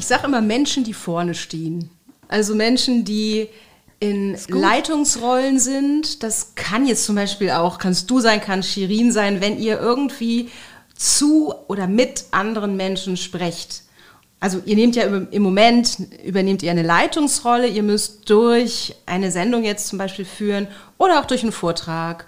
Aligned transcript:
Ich 0.00 0.06
sage 0.06 0.24
immer 0.24 0.40
Menschen, 0.40 0.82
die 0.82 0.94
vorne 0.94 1.34
stehen. 1.34 1.90
Also 2.26 2.54
Menschen, 2.54 3.04
die 3.04 3.50
in 3.98 4.34
Leitungsrollen 4.48 5.58
sind. 5.58 6.22
Das 6.22 6.54
kann 6.54 6.86
jetzt 6.86 7.04
zum 7.04 7.16
Beispiel 7.16 7.50
auch, 7.50 7.76
kannst 7.76 8.10
du 8.10 8.18
sein, 8.18 8.40
kann 8.40 8.62
Shirin 8.62 9.12
sein, 9.12 9.42
wenn 9.42 9.58
ihr 9.58 9.78
irgendwie 9.78 10.48
zu 10.96 11.52
oder 11.68 11.86
mit 11.86 12.24
anderen 12.30 12.78
Menschen 12.78 13.18
sprecht. 13.18 13.82
Also 14.40 14.62
ihr 14.64 14.74
nehmt 14.74 14.96
ja 14.96 15.02
im 15.02 15.42
Moment, 15.42 15.98
übernehmt 16.24 16.62
ihr 16.62 16.70
eine 16.70 16.82
Leitungsrolle, 16.82 17.68
ihr 17.68 17.82
müsst 17.82 18.30
durch 18.30 18.94
eine 19.04 19.30
Sendung 19.30 19.64
jetzt 19.64 19.86
zum 19.86 19.98
Beispiel 19.98 20.24
führen 20.24 20.66
oder 20.96 21.20
auch 21.20 21.26
durch 21.26 21.42
einen 21.42 21.52
Vortrag 21.52 22.24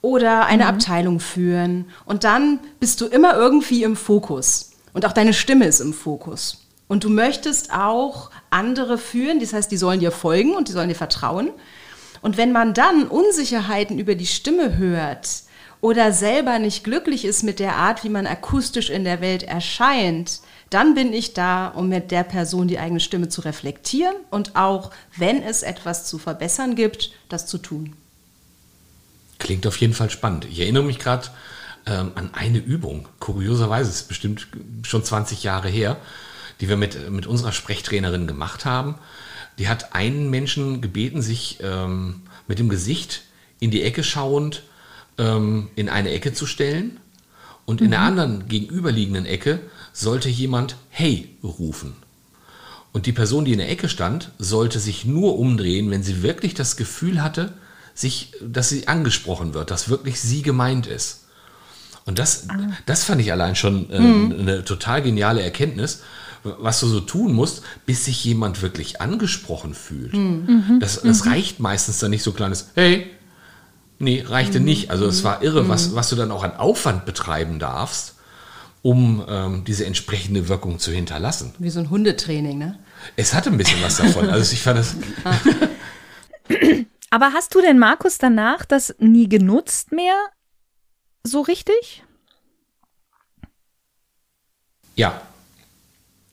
oder 0.00 0.46
eine 0.46 0.62
mhm. 0.62 0.68
Abteilung 0.68 1.18
führen. 1.18 1.86
Und 2.04 2.22
dann 2.22 2.60
bist 2.78 3.00
du 3.00 3.06
immer 3.06 3.34
irgendwie 3.34 3.82
im 3.82 3.96
Fokus. 3.96 4.70
Und 4.92 5.04
auch 5.04 5.12
deine 5.12 5.34
Stimme 5.34 5.66
ist 5.66 5.80
im 5.80 5.92
Fokus. 5.92 6.65
Und 6.88 7.04
du 7.04 7.10
möchtest 7.10 7.72
auch 7.72 8.30
andere 8.50 8.96
führen, 8.98 9.40
das 9.40 9.52
heißt, 9.52 9.70
die 9.70 9.76
sollen 9.76 10.00
dir 10.00 10.12
folgen 10.12 10.54
und 10.54 10.68
die 10.68 10.72
sollen 10.72 10.88
dir 10.88 10.94
vertrauen. 10.94 11.50
Und 12.22 12.36
wenn 12.36 12.52
man 12.52 12.74
dann 12.74 13.08
Unsicherheiten 13.08 13.98
über 13.98 14.14
die 14.14 14.26
Stimme 14.26 14.76
hört 14.78 15.28
oder 15.80 16.12
selber 16.12 16.58
nicht 16.58 16.84
glücklich 16.84 17.24
ist 17.24 17.42
mit 17.42 17.58
der 17.58 17.76
Art, 17.76 18.04
wie 18.04 18.08
man 18.08 18.26
akustisch 18.26 18.90
in 18.90 19.04
der 19.04 19.20
Welt 19.20 19.42
erscheint, 19.42 20.40
dann 20.70 20.94
bin 20.94 21.12
ich 21.12 21.34
da, 21.34 21.68
um 21.68 21.88
mit 21.88 22.10
der 22.10 22.24
Person 22.24 22.68
die 22.68 22.78
eigene 22.78 23.00
Stimme 23.00 23.28
zu 23.28 23.40
reflektieren 23.42 24.14
und 24.30 24.56
auch, 24.56 24.90
wenn 25.16 25.42
es 25.42 25.62
etwas 25.62 26.06
zu 26.06 26.18
verbessern 26.18 26.74
gibt, 26.74 27.12
das 27.28 27.46
zu 27.46 27.58
tun. 27.58 27.94
Klingt 29.38 29.66
auf 29.66 29.76
jeden 29.76 29.92
Fall 29.92 30.10
spannend. 30.10 30.46
Ich 30.46 30.58
erinnere 30.60 30.82
mich 30.82 30.98
gerade 30.98 31.28
ähm, 31.86 32.12
an 32.14 32.30
eine 32.32 32.58
Übung. 32.58 33.06
Kurioserweise 33.20 33.90
ist 33.90 33.96
es 33.96 34.02
bestimmt 34.02 34.48
schon 34.82 35.04
20 35.04 35.44
Jahre 35.44 35.68
her 35.68 35.98
die 36.60 36.68
wir 36.68 36.76
mit, 36.76 37.10
mit 37.10 37.26
unserer 37.26 37.52
Sprechtrainerin 37.52 38.26
gemacht 38.26 38.64
haben. 38.64 38.96
Die 39.58 39.68
hat 39.68 39.94
einen 39.94 40.30
Menschen 40.30 40.80
gebeten, 40.80 41.22
sich 41.22 41.58
ähm, 41.62 42.22
mit 42.46 42.58
dem 42.58 42.68
Gesicht 42.68 43.22
in 43.58 43.70
die 43.70 43.82
Ecke 43.82 44.04
schauend 44.04 44.62
ähm, 45.18 45.68
in 45.76 45.88
eine 45.88 46.10
Ecke 46.10 46.32
zu 46.32 46.46
stellen. 46.46 46.98
Und 47.64 47.80
in 47.80 47.88
mhm. 47.88 47.90
der 47.92 48.00
anderen 48.00 48.48
gegenüberliegenden 48.48 49.26
Ecke 49.26 49.60
sollte 49.92 50.28
jemand 50.28 50.76
Hey 50.90 51.36
rufen. 51.42 51.94
Und 52.92 53.06
die 53.06 53.12
Person, 53.12 53.44
die 53.44 53.52
in 53.52 53.58
der 53.58 53.70
Ecke 53.70 53.88
stand, 53.88 54.30
sollte 54.38 54.78
sich 54.78 55.04
nur 55.04 55.38
umdrehen, 55.38 55.90
wenn 55.90 56.02
sie 56.02 56.22
wirklich 56.22 56.54
das 56.54 56.76
Gefühl 56.76 57.22
hatte, 57.22 57.52
sich, 57.94 58.32
dass 58.40 58.68
sie 58.68 58.88
angesprochen 58.88 59.52
wird, 59.52 59.70
dass 59.70 59.88
wirklich 59.88 60.20
sie 60.20 60.42
gemeint 60.42 60.86
ist. 60.86 61.24
Und 62.04 62.18
das, 62.18 62.48
ah. 62.48 62.56
das 62.86 63.04
fand 63.04 63.20
ich 63.20 63.32
allein 63.32 63.56
schon 63.56 63.90
äh, 63.90 64.00
mhm. 64.00 64.36
eine 64.38 64.64
total 64.64 65.02
geniale 65.02 65.42
Erkenntnis, 65.42 66.02
was 66.58 66.80
du 66.80 66.86
so 66.86 67.00
tun 67.00 67.32
musst, 67.32 67.62
bis 67.84 68.04
sich 68.04 68.24
jemand 68.24 68.62
wirklich 68.62 69.00
angesprochen 69.00 69.74
fühlt. 69.74 70.14
Mhm. 70.14 70.78
Das, 70.80 71.02
das 71.02 71.24
mhm. 71.24 71.30
reicht 71.30 71.60
meistens 71.60 71.98
dann 71.98 72.10
nicht 72.10 72.22
so 72.22 72.32
kleines 72.32 72.70
Hey. 72.74 73.10
Nee, 73.98 74.24
reichte 74.26 74.58
mhm. 74.58 74.66
nicht. 74.66 74.90
Also 74.90 75.06
es 75.06 75.24
war 75.24 75.42
irre, 75.42 75.68
was, 75.68 75.90
mhm. 75.90 75.94
was 75.94 76.10
du 76.10 76.16
dann 76.16 76.30
auch 76.30 76.44
an 76.44 76.56
Aufwand 76.56 77.06
betreiben 77.06 77.58
darfst, 77.58 78.16
um 78.82 79.24
ähm, 79.26 79.64
diese 79.64 79.86
entsprechende 79.86 80.48
Wirkung 80.48 80.78
zu 80.78 80.92
hinterlassen. 80.92 81.54
Wie 81.58 81.70
so 81.70 81.80
ein 81.80 81.90
Hundetraining, 81.90 82.58
ne? 82.58 82.78
Es 83.16 83.32
hatte 83.32 83.50
ein 83.50 83.56
bisschen 83.56 83.82
was 83.82 83.96
davon. 83.96 84.28
Also 84.28 84.52
ich 84.52 84.62
fand 84.62 84.78
das. 84.78 84.96
Aber 87.10 87.32
hast 87.32 87.54
du 87.54 87.60
denn, 87.60 87.78
Markus, 87.78 88.18
danach 88.18 88.64
das 88.64 88.94
nie 88.98 89.28
genutzt 89.28 89.92
mehr? 89.92 90.16
So 91.22 91.40
richtig? 91.40 92.04
Ja, 94.94 95.20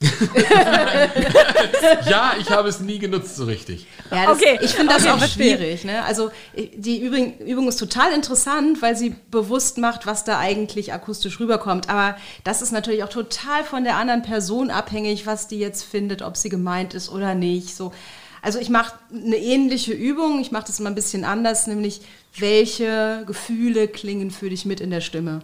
ja, 2.10 2.34
ich 2.40 2.50
habe 2.50 2.70
es 2.70 2.80
nie 2.80 3.00
genutzt 3.00 3.36
so 3.36 3.46
richtig. 3.46 3.88
Ja, 4.12 4.28
das, 4.28 4.38
okay. 4.38 4.60
ich 4.62 4.72
finde 4.72 4.94
das 4.94 5.06
okay, 5.06 5.12
auch 5.12 5.28
schwierig. 5.28 5.86
Ne? 5.86 6.04
Also 6.04 6.32
die 6.56 7.02
Übung, 7.02 7.38
Übung 7.40 7.68
ist 7.68 7.78
total 7.78 8.14
interessant, 8.14 8.82
weil 8.82 8.96
sie 8.96 9.16
bewusst 9.32 9.78
macht, 9.78 10.06
was 10.06 10.24
da 10.24 10.40
eigentlich 10.40 10.94
akustisch 10.94 11.40
rüberkommt. 11.40 11.90
Aber 11.90 12.18
das 12.44 12.62
ist 12.62 12.72
natürlich 12.72 13.04
auch 13.04 13.10
total 13.10 13.64
von 13.64 13.84
der 13.84 13.98
anderen 13.98 14.22
Person 14.22 14.70
abhängig, 14.70 15.26
was 15.26 15.48
die 15.48 15.60
jetzt 15.60 15.84
findet, 15.84 16.22
ob 16.22 16.38
sie 16.38 16.50
gemeint 16.50 16.94
ist 16.94 17.10
oder 17.10 17.36
nicht. 17.36 17.76
So. 17.76 17.94
Also 18.42 18.60
ich 18.60 18.70
mache 18.70 18.94
eine 19.14 19.38
ähnliche 19.38 19.94
Übung, 19.94 20.42
ich 20.42 20.52
mache 20.52 20.68
das 20.68 20.80
mal 20.80 20.90
ein 20.90 20.96
bisschen 20.96 21.24
anders, 21.24 21.68
nämlich 21.68 22.02
welche 22.38 23.24
Gefühle 23.26 23.88
klingen 23.88 24.32
für 24.32 24.50
dich 24.50 24.66
mit 24.66 24.82
in 24.82 24.90
der 24.90 25.02
Stimme. 25.02 25.42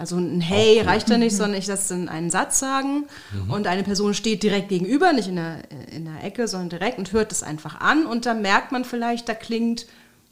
Also 0.00 0.16
ein 0.16 0.40
Hey 0.40 0.80
reicht 0.80 1.10
da 1.10 1.18
nicht, 1.18 1.36
sondern 1.36 1.58
ich 1.58 1.66
lasse 1.66 1.94
dann 1.94 2.08
einen 2.08 2.30
Satz 2.30 2.58
sagen 2.58 3.04
mhm. 3.34 3.50
und 3.50 3.66
eine 3.66 3.82
Person 3.82 4.14
steht 4.14 4.42
direkt 4.42 4.70
gegenüber, 4.70 5.12
nicht 5.12 5.28
in 5.28 5.36
der, 5.36 5.58
in 5.92 6.06
der 6.06 6.24
Ecke, 6.24 6.48
sondern 6.48 6.70
direkt 6.70 6.98
und 6.98 7.12
hört 7.12 7.30
es 7.32 7.42
einfach 7.42 7.80
an 7.80 8.06
und 8.06 8.24
dann 8.24 8.40
merkt 8.40 8.72
man 8.72 8.86
vielleicht, 8.86 9.28
da 9.28 9.34
klingt 9.34 9.86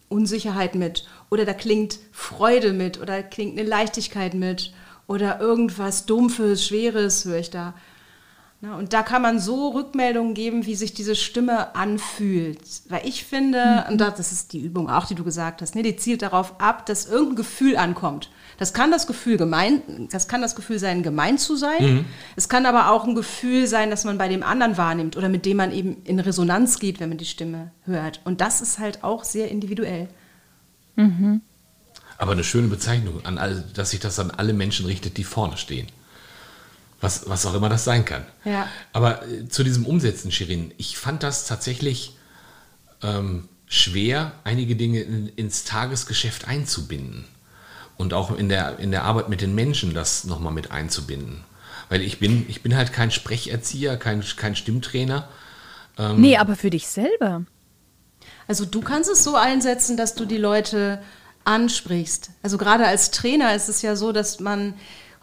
Unsicherheit 0.08 0.74
mit 0.74 1.06
oder 1.28 1.44
da 1.44 1.52
klingt 1.52 1.98
Freude 2.12 2.72
mit 2.72 2.98
oder 2.98 3.22
klingt 3.22 3.58
eine 3.58 3.68
Leichtigkeit 3.68 4.32
mit 4.32 4.72
oder 5.06 5.38
irgendwas 5.38 6.06
Dumpfes, 6.06 6.66
Schweres 6.66 7.26
höre 7.26 7.38
ich 7.38 7.50
da. 7.50 7.74
Na, 8.62 8.74
und 8.76 8.94
da 8.94 9.02
kann 9.02 9.20
man 9.20 9.38
so 9.38 9.68
Rückmeldungen 9.68 10.32
geben, 10.32 10.64
wie 10.64 10.76
sich 10.76 10.94
diese 10.94 11.14
Stimme 11.14 11.76
anfühlt. 11.76 12.58
Weil 12.88 13.06
ich 13.06 13.24
finde, 13.24 13.84
mhm. 13.86 13.92
und 13.92 14.00
das 14.00 14.32
ist 14.32 14.54
die 14.54 14.60
Übung 14.60 14.88
auch, 14.88 15.04
die 15.04 15.14
du 15.14 15.24
gesagt 15.24 15.60
hast, 15.60 15.74
ne, 15.74 15.82
die 15.82 15.96
zielt 15.96 16.22
darauf 16.22 16.58
ab, 16.58 16.86
dass 16.86 17.04
irgendein 17.04 17.36
Gefühl 17.36 17.76
ankommt. 17.76 18.30
Das 18.58 18.74
kann 18.74 18.90
das 18.90 19.06
Gefühl 19.06 19.36
gemein, 19.36 20.08
das 20.10 20.26
kann 20.26 20.42
das 20.42 20.56
Gefühl 20.56 20.80
sein, 20.80 21.04
gemein 21.04 21.38
zu 21.38 21.54
sein. 21.54 21.94
Mhm. 21.94 22.04
Es 22.34 22.48
kann 22.48 22.66
aber 22.66 22.90
auch 22.90 23.04
ein 23.04 23.14
Gefühl 23.14 23.68
sein, 23.68 23.88
dass 23.88 24.04
man 24.04 24.18
bei 24.18 24.26
dem 24.26 24.42
anderen 24.42 24.76
wahrnimmt 24.76 25.16
oder 25.16 25.28
mit 25.28 25.46
dem 25.46 25.58
man 25.58 25.70
eben 25.70 26.02
in 26.02 26.18
Resonanz 26.18 26.80
geht, 26.80 26.98
wenn 26.98 27.08
man 27.08 27.18
die 27.18 27.24
Stimme 27.24 27.70
hört. 27.84 28.20
Und 28.24 28.40
das 28.40 28.60
ist 28.60 28.80
halt 28.80 29.04
auch 29.04 29.22
sehr 29.22 29.48
individuell. 29.48 30.08
Mhm. 30.96 31.40
Aber 32.18 32.32
eine 32.32 32.42
schöne 32.42 32.66
Bezeichnung, 32.66 33.24
an 33.24 33.38
alle, 33.38 33.64
dass 33.74 33.90
sich 33.90 34.00
das 34.00 34.18
an 34.18 34.32
alle 34.32 34.52
Menschen 34.52 34.86
richtet, 34.86 35.18
die 35.18 35.24
vorne 35.24 35.56
stehen. 35.56 35.86
Was, 37.00 37.28
was 37.28 37.46
auch 37.46 37.54
immer 37.54 37.68
das 37.68 37.84
sein 37.84 38.04
kann. 38.04 38.26
Ja. 38.44 38.66
Aber 38.92 39.24
äh, 39.24 39.48
zu 39.48 39.62
diesem 39.62 39.86
Umsetzen, 39.86 40.32
Shirin, 40.32 40.74
ich 40.78 40.98
fand 40.98 41.22
das 41.22 41.46
tatsächlich 41.46 42.16
ähm, 43.04 43.48
schwer, 43.68 44.32
einige 44.42 44.74
Dinge 44.74 45.02
in, 45.02 45.28
ins 45.28 45.62
Tagesgeschäft 45.62 46.48
einzubinden 46.48 47.24
und 47.98 48.14
auch 48.14 48.34
in 48.34 48.48
der, 48.48 48.78
in 48.78 48.90
der 48.90 49.04
Arbeit 49.04 49.28
mit 49.28 49.42
den 49.42 49.54
Menschen 49.54 49.92
das 49.92 50.24
nochmal 50.24 50.52
mit 50.52 50.70
einzubinden. 50.70 51.44
Weil 51.90 52.00
ich 52.00 52.18
bin, 52.18 52.46
ich 52.48 52.62
bin 52.62 52.76
halt 52.76 52.92
kein 52.92 53.10
Sprecherzieher, 53.10 53.96
kein, 53.96 54.24
kein 54.36 54.56
Stimmtrainer. 54.56 55.28
Ähm 55.98 56.20
nee, 56.20 56.36
aber 56.36 56.56
für 56.56 56.70
dich 56.70 56.88
selber. 56.88 57.44
Also 58.46 58.64
du 58.64 58.80
kannst 58.80 59.10
es 59.10 59.24
so 59.24 59.34
einsetzen, 59.34 59.96
dass 59.96 60.14
du 60.14 60.24
die 60.24 60.38
Leute 60.38 61.02
ansprichst. 61.44 62.30
Also 62.42 62.56
gerade 62.56 62.86
als 62.86 63.10
Trainer 63.10 63.54
ist 63.54 63.68
es 63.68 63.82
ja 63.82 63.96
so, 63.96 64.12
dass 64.12 64.38
man 64.38 64.74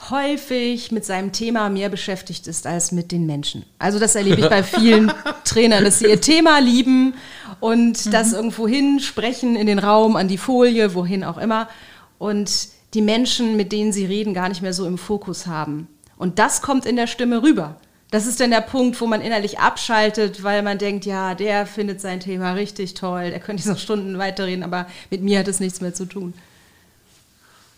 häufig 0.09 0.91
mit 0.91 1.05
seinem 1.05 1.31
Thema 1.31 1.69
mehr 1.69 1.89
beschäftigt 1.89 2.47
ist 2.47 2.67
als 2.67 2.91
mit 2.91 3.11
den 3.11 3.25
Menschen. 3.25 3.65
Also 3.79 3.97
das 3.99 4.15
erlebe 4.15 4.41
ich 4.41 4.49
bei 4.49 4.63
vielen 4.63 5.11
Trainern, 5.45 5.85
dass 5.85 5.99
sie 5.99 6.07
ihr 6.07 6.19
Thema 6.19 6.59
lieben 6.59 7.13
und 7.59 8.05
mhm. 8.05 8.11
das 8.11 8.33
irgendwo 8.33 8.67
hinsprechen 8.67 9.55
in 9.55 9.67
den 9.67 9.79
Raum, 9.79 10.15
an 10.15 10.27
die 10.27 10.37
Folie, 10.37 10.93
wohin 10.93 11.23
auch 11.23 11.37
immer 11.37 11.69
und 12.17 12.69
die 12.93 13.01
Menschen, 13.01 13.57
mit 13.57 13.71
denen 13.71 13.91
sie 13.91 14.05
reden, 14.05 14.33
gar 14.33 14.49
nicht 14.49 14.61
mehr 14.61 14.73
so 14.73 14.85
im 14.85 14.97
Fokus 14.97 15.47
haben. 15.47 15.87
Und 16.17 16.39
das 16.39 16.61
kommt 16.61 16.85
in 16.85 16.95
der 16.95 17.07
Stimme 17.07 17.43
rüber. 17.43 17.75
Das 18.11 18.27
ist 18.27 18.39
dann 18.39 18.51
der 18.51 18.61
Punkt, 18.61 19.01
wo 19.01 19.07
man 19.07 19.19
innerlich 19.19 19.59
abschaltet, 19.59 20.43
weil 20.43 20.61
man 20.61 20.77
denkt, 20.77 21.05
ja, 21.05 21.35
der 21.35 21.65
findet 21.65 21.99
sein 21.99 22.19
Thema 22.19 22.53
richtig 22.53 22.93
toll, 22.93 23.29
der 23.31 23.39
könnte 23.39 23.61
jetzt 23.61 23.69
noch 23.69 23.79
Stunden 23.79 24.17
weiterreden, 24.17 24.63
aber 24.63 24.87
mit 25.09 25.21
mir 25.21 25.39
hat 25.39 25.47
es 25.47 25.59
nichts 25.59 25.81
mehr 25.81 25.93
zu 25.93 26.05
tun. 26.05 26.33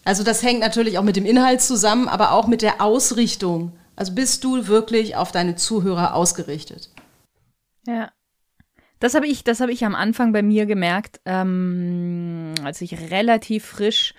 Also 0.03 0.23
das 0.23 0.43
hängt 0.43 0.59
natürlich 0.59 0.97
auch 0.97 1.03
mit 1.03 1.15
dem 1.15 1.25
Inhalt 1.25 1.61
zusammen, 1.61 2.07
aber 2.07 2.31
auch 2.33 2.47
mit 2.47 2.61
der 2.61 2.81
Ausrichtung. 2.81 3.71
Also 3.95 4.13
bist 4.13 4.43
du 4.43 4.67
wirklich 4.67 5.15
auf 5.15 5.31
deine 5.31 5.55
Zuhörer 5.55 6.13
ausgerichtet? 6.13 6.89
Ja. 7.87 8.11
Das 8.99 9.13
habe 9.13 9.27
ich, 9.27 9.43
das 9.43 9.59
habe 9.59 9.71
ich 9.71 9.85
am 9.85 9.95
Anfang 9.95 10.33
bei 10.33 10.41
mir 10.41 10.65
gemerkt, 10.65 11.19
ähm, 11.25 12.53
als 12.63 12.81
ich 12.81 13.11
relativ 13.11 13.65
frisch 13.65 14.13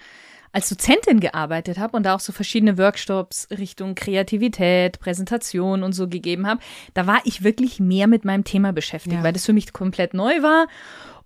als 0.53 0.69
Dozentin 0.71 1.21
gearbeitet 1.21 1.79
habe 1.79 1.97
und 1.97 2.05
da 2.05 2.15
auch 2.15 2.21
so 2.21 2.33
verschiedene 2.33 2.79
Workshops 2.79 3.49
Richtung 3.51 3.95
Kreativität, 3.95 4.99
Präsentation 4.99 5.83
und 5.83 5.93
so 5.93 6.09
gegeben 6.09 6.47
habe, 6.47 6.61
da 6.95 7.07
war 7.07 7.21
ich 7.25 7.45
wirklich 7.45 7.81
mehr 7.81 8.07
mit 8.07 8.25
meinem 8.25 8.45
Thema 8.45 8.73
beschäftigt, 8.73 9.17
ja. 9.17 9.23
weil 9.23 9.33
das 9.33 9.47
für 9.47 9.53
mich 9.53 9.73
komplett 9.73 10.15
neu 10.15 10.43
war. 10.43 10.67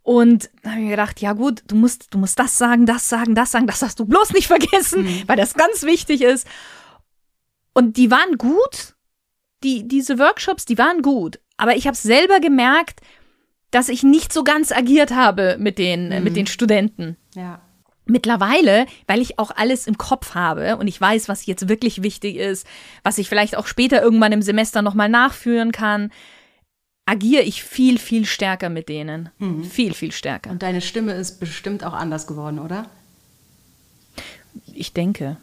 Und 0.02 0.50
da 0.62 0.70
habe 0.70 0.80
ich 0.80 0.86
mir 0.86 0.90
gedacht, 0.90 1.20
ja 1.20 1.32
gut, 1.32 1.62
du 1.68 1.76
musst, 1.76 2.12
du 2.12 2.18
musst 2.18 2.38
das 2.38 2.58
sagen, 2.58 2.86
das 2.86 3.08
sagen, 3.08 3.36
das 3.36 3.52
sagen, 3.52 3.68
das 3.68 3.82
hast 3.82 4.00
du 4.00 4.06
bloß 4.06 4.32
nicht 4.32 4.48
vergessen, 4.48 5.04
mhm. 5.04 5.22
weil 5.26 5.36
das 5.36 5.54
ganz 5.54 5.84
wichtig 5.84 6.22
ist. 6.22 6.46
Und 7.72 7.96
die 7.96 8.10
waren 8.10 8.36
gut, 8.36 8.94
die, 9.62 9.86
diese 9.86 10.18
Workshops, 10.18 10.64
die 10.64 10.78
waren 10.78 11.02
gut. 11.02 11.38
Aber 11.56 11.76
ich 11.76 11.86
habe 11.86 11.96
selber 11.96 12.40
gemerkt, 12.40 13.00
dass 13.72 13.88
ich 13.88 14.04
nicht 14.04 14.32
so 14.32 14.44
ganz 14.44 14.70
agiert 14.70 15.10
habe 15.10 15.56
mit 15.58 15.78
den, 15.78 16.10
mhm. 16.10 16.22
mit 16.22 16.36
den 16.36 16.46
Studenten. 16.46 17.16
Ja. 17.34 17.60
Mittlerweile, 18.04 18.86
weil 19.06 19.20
ich 19.20 19.38
auch 19.38 19.50
alles 19.50 19.86
im 19.86 19.96
Kopf 19.96 20.34
habe 20.34 20.76
und 20.76 20.86
ich 20.86 21.00
weiß, 21.00 21.28
was 21.28 21.46
jetzt 21.46 21.68
wirklich 21.68 22.02
wichtig 22.02 22.36
ist, 22.36 22.66
was 23.02 23.18
ich 23.18 23.28
vielleicht 23.28 23.56
auch 23.56 23.66
später 23.66 24.02
irgendwann 24.02 24.32
im 24.32 24.42
Semester 24.42 24.82
nochmal 24.82 25.08
nachführen 25.08 25.72
kann, 25.72 26.12
agiere 27.06 27.42
ich 27.42 27.64
viel, 27.64 27.98
viel 27.98 28.26
stärker 28.26 28.68
mit 28.68 28.88
denen. 28.88 29.30
Mhm. 29.38 29.64
Viel, 29.64 29.94
viel 29.94 30.12
stärker. 30.12 30.50
Und 30.50 30.62
deine 30.62 30.80
Stimme 30.80 31.12
ist 31.12 31.40
bestimmt 31.40 31.84
auch 31.84 31.94
anders 31.94 32.26
geworden, 32.26 32.58
oder? 32.58 32.86
Ich 34.72 34.92
denke. 34.92 35.38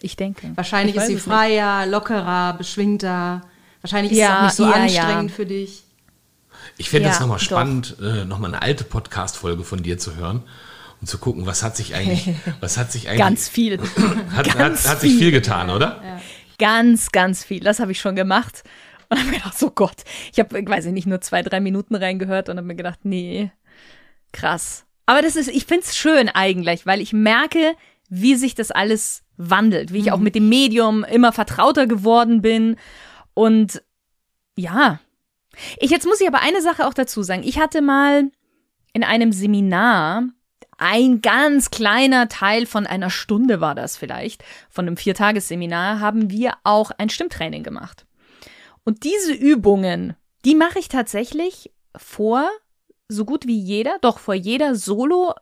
Ich 0.00 0.16
denke. 0.16 0.52
Wahrscheinlich 0.54 0.96
ich 0.96 1.02
ist 1.02 1.08
sie 1.08 1.16
freier, 1.18 1.80
nicht. 1.80 1.90
lockerer, 1.90 2.54
beschwingter. 2.54 3.42
Wahrscheinlich 3.82 4.12
ist 4.12 4.18
ja, 4.18 4.30
es 4.30 4.38
auch 4.38 4.42
nicht 4.44 4.54
so 4.54 4.64
ja, 4.64 4.72
anstrengend 4.72 5.30
ja. 5.30 5.36
für 5.36 5.46
dich. 5.46 5.82
Ich 6.78 6.90
fände 6.90 7.08
es 7.08 7.20
nochmal 7.20 7.40
spannend, 7.40 7.96
äh, 8.00 8.24
nochmal 8.24 8.54
eine 8.54 8.62
alte 8.62 8.84
Podcast-Folge 8.84 9.64
von 9.64 9.82
dir 9.82 9.98
zu 9.98 10.16
hören 10.16 10.44
und 11.00 11.08
zu 11.08 11.18
gucken, 11.18 11.44
was 11.44 11.62
hat 11.62 11.76
sich 11.76 11.94
eigentlich, 11.94 12.30
was 12.60 12.78
hat 12.78 12.92
sich 12.92 13.08
eigentlich. 13.08 13.18
Ganz 13.18 13.48
viel. 13.48 13.80
Hat, 14.34 14.54
ganz 14.54 14.84
hat, 14.84 14.92
hat 14.92 15.00
sich 15.00 15.16
viel 15.16 15.32
getan, 15.32 15.70
oder? 15.70 16.00
Ja. 16.02 16.20
Ganz, 16.58 17.10
ganz 17.10 17.44
viel. 17.44 17.60
Das 17.60 17.80
habe 17.80 17.92
ich 17.92 18.00
schon 18.00 18.16
gemacht. 18.16 18.62
Und 19.08 19.18
habe 19.18 19.30
mir 19.30 19.36
gedacht, 19.36 19.58
so 19.58 19.70
Gott, 19.70 20.04
ich 20.32 20.38
habe, 20.38 20.68
weiß 20.68 20.86
ich 20.86 20.92
nicht, 20.92 21.06
nur 21.06 21.20
zwei, 21.20 21.42
drei 21.42 21.60
Minuten 21.60 21.94
reingehört 21.94 22.48
und 22.48 22.58
habe 22.58 22.66
mir 22.66 22.74
gedacht, 22.74 23.00
nee, 23.04 23.50
krass. 24.32 24.84
Aber 25.06 25.22
das 25.22 25.36
ist, 25.36 25.48
ich 25.48 25.64
finde 25.64 25.84
es 25.84 25.96
schön 25.96 26.28
eigentlich, 26.28 26.84
weil 26.84 27.00
ich 27.00 27.12
merke, 27.12 27.74
wie 28.10 28.34
sich 28.34 28.54
das 28.54 28.70
alles 28.70 29.22
wandelt, 29.38 29.92
wie 29.92 29.98
ich 29.98 30.06
mhm. 30.06 30.12
auch 30.12 30.18
mit 30.18 30.34
dem 30.34 30.48
Medium 30.48 31.04
immer 31.04 31.32
vertrauter 31.32 31.86
geworden 31.86 32.42
bin. 32.42 32.76
Und 33.34 33.82
ja, 34.56 35.00
ich 35.78 35.90
jetzt 35.90 36.06
muss 36.06 36.20
ich 36.20 36.28
aber 36.28 36.40
eine 36.40 36.62
Sache 36.62 36.86
auch 36.86 36.94
dazu 36.94 37.22
sagen. 37.22 37.42
Ich 37.42 37.58
hatte 37.58 37.82
mal 37.82 38.30
in 38.92 39.04
einem 39.04 39.32
Seminar 39.32 40.24
ein 40.78 41.20
ganz 41.20 41.70
kleiner 41.70 42.28
Teil 42.28 42.64
von 42.64 42.86
einer 42.86 43.10
Stunde 43.10 43.60
war 43.60 43.74
das 43.74 43.96
vielleicht, 43.96 44.44
von 44.70 44.86
einem 44.86 44.96
Viertagesseminar, 44.96 46.00
haben 46.00 46.30
wir 46.30 46.52
auch 46.62 46.92
ein 46.92 47.10
Stimmtraining 47.10 47.64
gemacht. 47.64 48.06
Und 48.84 49.04
diese 49.04 49.32
Übungen, 49.32 50.14
die 50.44 50.54
mache 50.54 50.78
ich 50.78 50.88
tatsächlich 50.88 51.72
vor 51.96 52.48
so 53.08 53.24
gut 53.24 53.46
wie 53.46 53.58
jeder, 53.58 53.98
doch 54.00 54.18
vor 54.18 54.34
jeder 54.34 54.76
Solo 54.76 55.34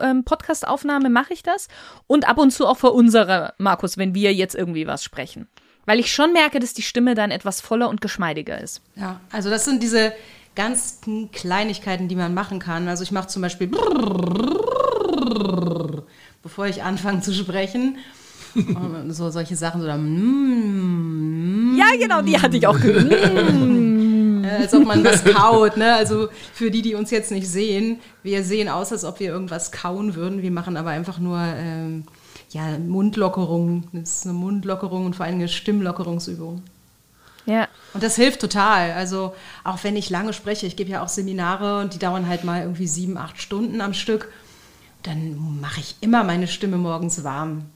ähm, 0.00 0.24
Podcast-Aufnahme 0.24 1.10
mache 1.10 1.32
ich 1.32 1.42
das 1.42 1.68
und 2.06 2.28
ab 2.28 2.38
und 2.38 2.50
zu 2.50 2.66
auch 2.66 2.76
vor 2.76 2.94
unserer, 2.94 3.54
Markus, 3.58 3.96
wenn 3.96 4.14
wir 4.14 4.32
jetzt 4.34 4.54
irgendwie 4.54 4.86
was 4.86 5.02
sprechen. 5.02 5.48
Weil 5.86 6.00
ich 6.00 6.12
schon 6.12 6.32
merke, 6.32 6.60
dass 6.60 6.74
die 6.74 6.82
Stimme 6.82 7.14
dann 7.14 7.30
etwas 7.30 7.60
voller 7.60 7.88
und 7.88 8.00
geschmeidiger 8.00 8.60
ist. 8.60 8.80
Ja, 8.96 9.20
also 9.30 9.50
das 9.50 9.64
sind 9.64 9.82
diese 9.82 10.12
ganz 10.54 11.00
Kleinigkeiten, 11.32 12.08
die 12.08 12.16
man 12.16 12.32
machen 12.34 12.58
kann. 12.58 12.88
Also 12.88 13.02
ich 13.02 13.12
mache 13.12 13.28
zum 13.28 13.42
Beispiel, 13.42 13.68
bevor 16.42 16.66
ich 16.66 16.82
anfange 16.82 17.20
zu 17.20 17.34
sprechen, 17.34 17.98
so 19.08 19.30
solche 19.30 19.56
Sachen 19.56 19.82
oder 19.82 19.96
mm, 19.96 21.76
ja 21.76 21.86
genau 21.98 22.22
die 22.22 22.40
hatte 22.40 22.56
ich 22.56 22.66
auch 22.66 22.78
mm. 22.78 24.44
als 24.44 24.72
ob 24.74 24.84
man 24.84 25.04
was 25.04 25.24
kaut 25.24 25.76
ne 25.76 25.94
also 25.94 26.28
für 26.52 26.70
die 26.70 26.82
die 26.82 26.94
uns 26.94 27.10
jetzt 27.10 27.32
nicht 27.32 27.48
sehen 27.48 27.98
wir 28.22 28.44
sehen 28.44 28.68
aus 28.68 28.92
als 28.92 29.04
ob 29.04 29.18
wir 29.18 29.28
irgendwas 29.28 29.72
kauen 29.72 30.14
würden 30.14 30.42
wir 30.42 30.50
machen 30.50 30.76
aber 30.76 30.90
einfach 30.90 31.18
nur 31.18 31.40
ähm, 31.40 32.04
ja 32.54 32.78
Mundlockerung 32.78 33.84
das 33.92 34.18
ist 34.18 34.24
eine 34.24 34.32
Mundlockerung 34.32 35.04
und 35.04 35.14
vor 35.16 35.26
allem 35.26 35.36
eine 35.36 35.48
Stimmlockerungsübung 35.48 36.62
ja. 37.46 37.68
Und 37.92 38.02
das 38.02 38.16
hilft 38.16 38.40
total. 38.40 38.92
Also 38.92 39.34
auch 39.64 39.82
wenn 39.82 39.96
ich 39.96 40.10
lange 40.10 40.32
spreche, 40.32 40.66
ich 40.66 40.76
gebe 40.76 40.90
ja 40.90 41.02
auch 41.02 41.08
Seminare 41.08 41.80
und 41.80 41.94
die 41.94 41.98
dauern 41.98 42.28
halt 42.28 42.44
mal 42.44 42.62
irgendwie 42.62 42.86
sieben, 42.86 43.18
acht 43.18 43.40
Stunden 43.40 43.80
am 43.80 43.94
Stück, 43.94 44.32
dann 45.02 45.60
mache 45.60 45.80
ich 45.80 45.96
immer 46.00 46.24
meine 46.24 46.48
Stimme 46.48 46.78
morgens 46.78 47.24
warm. 47.24 47.66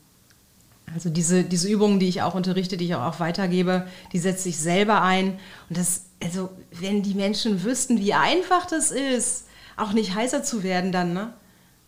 Also 0.94 1.10
diese, 1.10 1.44
diese 1.44 1.68
Übungen, 1.68 2.00
die 2.00 2.08
ich 2.08 2.22
auch 2.22 2.34
unterrichte, 2.34 2.78
die 2.78 2.86
ich 2.86 2.94
auch, 2.94 3.20
weitergebe, 3.20 3.86
die 4.12 4.18
setze 4.18 4.48
ich 4.48 4.58
selber 4.58 5.02
ein. 5.02 5.38
Und 5.68 5.76
das, 5.76 6.06
also 6.22 6.48
wenn 6.72 7.02
die 7.02 7.14
Menschen 7.14 7.62
wüssten, 7.62 7.98
wie 7.98 8.14
einfach 8.14 8.64
das 8.64 8.90
ist, 8.90 9.44
auch 9.76 9.92
nicht 9.92 10.14
heißer 10.14 10.42
zu 10.42 10.62
werden 10.62 10.90
dann, 10.90 11.12
ne? 11.12 11.34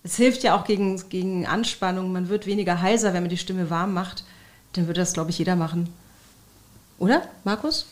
Es 0.03 0.17
hilft 0.17 0.43
ja 0.43 0.57
auch 0.57 0.65
gegen, 0.65 1.09
gegen 1.09 1.47
Anspannung. 1.47 2.13
Man 2.13 2.29
wird 2.29 2.47
weniger 2.47 2.81
heiser, 2.81 3.13
wenn 3.13 3.23
man 3.23 3.31
die 3.31 3.37
Stimme 3.37 3.71
warm 3.71 3.93
macht. 3.93 4.25
Dann 4.73 4.87
würde 4.87 5.01
das, 5.01 5.13
glaube 5.13 5.31
ich, 5.31 5.39
jeder 5.39 5.57
machen. 5.57 5.93
Oder, 6.99 7.23
Markus? 7.45 7.87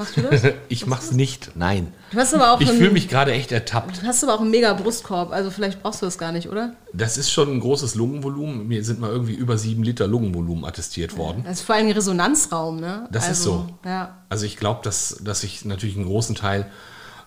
Machst 0.00 0.16
du 0.16 0.22
das? 0.22 0.42
ich 0.68 0.86
mach's 0.86 1.10
du 1.10 1.16
nicht, 1.16 1.52
nein. 1.56 1.92
Du 2.10 2.18
hast 2.18 2.32
aber 2.32 2.52
auch 2.52 2.60
ich 2.60 2.70
fühle 2.70 2.90
mich 2.90 3.08
gerade 3.08 3.32
echt 3.32 3.52
ertappt. 3.52 4.00
Du 4.00 4.06
hast 4.06 4.24
aber 4.24 4.34
auch 4.34 4.40
einen 4.40 4.50
mega 4.50 4.72
Brustkorb, 4.72 5.30
also 5.30 5.50
vielleicht 5.50 5.82
brauchst 5.82 6.00
du 6.00 6.06
das 6.06 6.16
gar 6.16 6.32
nicht, 6.32 6.48
oder? 6.48 6.74
Das 6.94 7.18
ist 7.18 7.30
schon 7.30 7.50
ein 7.50 7.60
großes 7.60 7.96
Lungenvolumen. 7.96 8.66
Mir 8.66 8.82
sind 8.82 9.00
mal 9.00 9.10
irgendwie 9.10 9.34
über 9.34 9.58
sieben 9.58 9.82
Liter 9.82 10.06
Lungenvolumen 10.06 10.64
attestiert 10.64 11.18
worden. 11.18 11.42
Das 11.44 11.58
ist 11.58 11.66
vor 11.66 11.74
allem 11.74 11.88
ein 11.88 11.92
Resonanzraum, 11.92 12.80
ne? 12.80 13.08
Das 13.10 13.28
also, 13.28 13.32
ist 13.32 13.42
so. 13.42 13.68
Ja. 13.84 14.16
Also 14.30 14.46
ich 14.46 14.56
glaube, 14.56 14.80
dass, 14.84 15.20
dass 15.22 15.44
ich 15.44 15.66
natürlich 15.66 15.96
einen 15.96 16.06
großen 16.06 16.34
Teil 16.34 16.70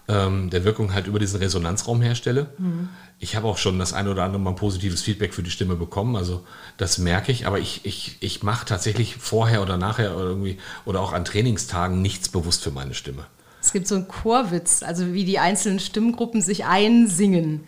ähm, 0.08 0.50
der 0.50 0.64
Wirkung 0.66 0.94
halt 0.94 1.08
über 1.08 1.20
diesen 1.20 1.40
Resonanzraum 1.40 2.02
herstelle. 2.02 2.48
Mhm. 2.58 2.90
Ich 3.20 3.36
habe 3.36 3.48
auch 3.48 3.58
schon 3.58 3.80
das 3.80 3.94
eine 3.94 4.12
oder 4.12 4.24
andere 4.24 4.42
Mal 4.42 4.54
positives 4.54 5.02
Feedback 5.02 5.34
für 5.34 5.44
die 5.44 5.52
Stimme 5.52 5.76
bekommen, 5.76 6.16
also 6.16 6.46
das 6.78 6.98
merke 6.98 7.32
ich, 7.32 7.48
aber 7.48 7.60
ich, 7.60 7.86
ich, 7.86 8.18
ich 8.20 8.44
mache 8.44 8.66
tatsächlich 8.66 9.16
vorher 9.16 9.62
oder 9.62 9.78
nachher 9.78 10.16
oder 10.16 10.26
irgendwie 10.26 10.58
oder 10.86 11.00
auch 11.00 11.14
an 11.14 11.24
Trainingstagen 11.24 12.02
nichts 12.02 12.30
bewusst 12.30 12.64
für 12.64 12.72
meine 12.72 12.94
Stimme. 12.94 13.26
Es 13.62 13.72
gibt 13.72 13.88
so 13.88 13.96
einen 13.96 14.10
Chorwitz, 14.10 14.84
also 14.84 15.14
wie 15.14 15.24
die 15.24 15.40
einzelnen 15.40 15.80
Stimmgruppen 15.80 16.42
sich 16.42 16.66
einsingen. 16.66 17.64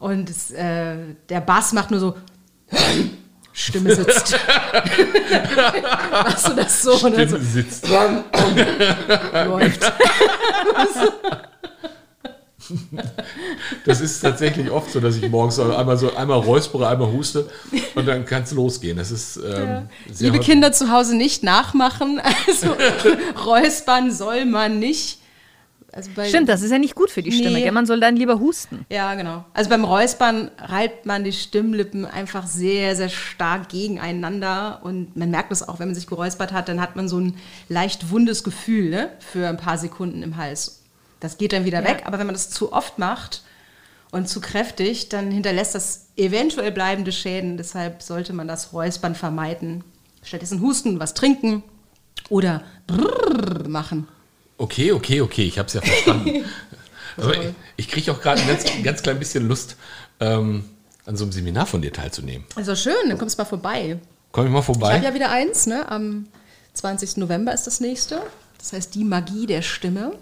Und 0.00 0.28
es, 0.28 0.50
äh, 0.50 0.96
der 1.28 1.40
Bass 1.40 1.72
macht 1.72 1.92
nur 1.92 2.00
so, 2.00 2.16
Stimme 3.52 3.94
sitzt. 3.94 4.38
Machst 6.10 6.48
du 6.48 6.54
das 6.54 6.82
so? 6.82 6.96
Stimme 6.98 7.26
so, 7.28 7.38
sitzt. 7.38 7.88
Läuft. 9.32 9.92
Das 13.86 14.00
ist 14.00 14.20
tatsächlich 14.20 14.70
oft 14.70 14.90
so, 14.90 14.98
dass 14.98 15.16
ich 15.16 15.30
morgens 15.30 15.58
einmal 15.60 15.96
so 15.96 16.14
einmal 16.14 16.40
räuspere, 16.40 16.88
einmal 16.88 17.10
huste 17.10 17.48
und 17.94 18.06
dann 18.06 18.26
kann 18.26 18.42
es 18.42 18.50
losgehen. 18.50 18.96
Das 18.96 19.12
ist 19.12 19.36
ähm, 19.36 19.42
ja. 19.44 19.86
Liebe 20.18 20.40
Kinder 20.40 20.72
zu 20.72 20.90
Hause 20.90 21.16
nicht 21.16 21.42
nachmachen. 21.42 22.20
Also 22.46 22.76
räuspern 23.44 24.10
soll 24.12 24.44
man 24.44 24.78
nicht. 24.78 25.18
Also 25.92 26.10
Stimmt, 26.24 26.48
das 26.48 26.62
ist 26.62 26.70
ja 26.70 26.78
nicht 26.78 26.94
gut 26.94 27.10
für 27.10 27.22
die 27.22 27.32
Stimme. 27.32 27.58
Nee. 27.58 27.70
Man 27.70 27.86
soll 27.86 28.00
dann 28.00 28.16
lieber 28.16 28.38
husten. 28.40 28.84
Ja, 28.90 29.14
genau. 29.14 29.44
Also 29.54 29.70
beim 29.70 29.84
Räuspern 29.84 30.50
reibt 30.58 31.06
man 31.06 31.24
die 31.24 31.32
Stimmlippen 31.32 32.04
einfach 32.04 32.46
sehr, 32.46 32.94
sehr 32.96 33.08
stark 33.08 33.70
gegeneinander. 33.70 34.80
Und 34.82 35.16
man 35.16 35.30
merkt 35.30 35.50
das 35.50 35.66
auch, 35.66 35.78
wenn 35.78 35.88
man 35.88 35.94
sich 35.94 36.06
geräuspert 36.06 36.52
hat, 36.52 36.68
dann 36.68 36.80
hat 36.80 36.96
man 36.96 37.08
so 37.08 37.18
ein 37.18 37.36
leicht 37.68 38.10
wundes 38.10 38.44
Gefühl 38.44 38.90
ne? 38.90 39.10
für 39.18 39.48
ein 39.48 39.56
paar 39.56 39.78
Sekunden 39.78 40.22
im 40.22 40.36
Hals. 40.36 40.82
Das 41.20 41.38
geht 41.38 41.52
dann 41.52 41.64
wieder 41.64 41.82
ja. 41.82 41.88
weg. 41.88 42.02
Aber 42.04 42.18
wenn 42.18 42.26
man 42.26 42.34
das 42.34 42.50
zu 42.50 42.72
oft 42.72 42.98
macht 42.98 43.42
und 44.10 44.28
zu 44.28 44.40
kräftig, 44.40 45.08
dann 45.08 45.30
hinterlässt 45.30 45.74
das 45.74 46.08
eventuell 46.16 46.72
bleibende 46.72 47.12
Schäden. 47.12 47.56
Deshalb 47.56 48.02
sollte 48.02 48.32
man 48.32 48.48
das 48.48 48.72
Räuspern 48.72 49.14
vermeiden. 49.14 49.84
Stattdessen 50.22 50.60
husten, 50.60 50.98
was 50.98 51.14
trinken 51.14 51.62
oder 52.28 52.62
brrr 52.86 53.68
machen. 53.68 54.08
Okay, 54.58 54.92
okay, 54.92 55.20
okay, 55.20 55.44
ich 55.44 55.58
habe 55.58 55.66
es 55.66 55.74
ja 55.74 55.80
verstanden. 55.80 56.44
Aber 57.18 57.34
ich, 57.34 57.54
ich 57.76 57.88
kriege 57.88 58.12
auch 58.12 58.20
gerade 58.20 58.40
ein 58.40 58.48
ganz, 58.48 58.64
ganz 58.82 59.02
klein 59.02 59.18
bisschen 59.18 59.46
Lust, 59.48 59.76
ähm, 60.20 60.64
an 61.04 61.16
so 61.16 61.24
einem 61.24 61.32
Seminar 61.32 61.66
von 61.66 61.80
dir 61.80 61.92
teilzunehmen. 61.92 62.46
Also 62.56 62.74
schön, 62.74 63.08
dann 63.08 63.16
kommst 63.18 63.38
du 63.38 63.42
mal 63.42 63.48
vorbei. 63.48 63.98
Komm 64.32 64.46
ich 64.46 64.52
mal 64.52 64.62
vorbei? 64.62 64.90
Ich 64.90 64.96
habe 64.96 65.06
ja 65.06 65.14
wieder 65.14 65.30
eins, 65.30 65.66
ne? 65.66 65.88
Am 65.88 66.26
20. 66.74 67.18
November 67.18 67.54
ist 67.54 67.66
das 67.66 67.80
nächste. 67.80 68.22
Das 68.58 68.72
heißt 68.72 68.94
die 68.94 69.04
Magie 69.04 69.46
der 69.46 69.62
Stimme. 69.62 70.12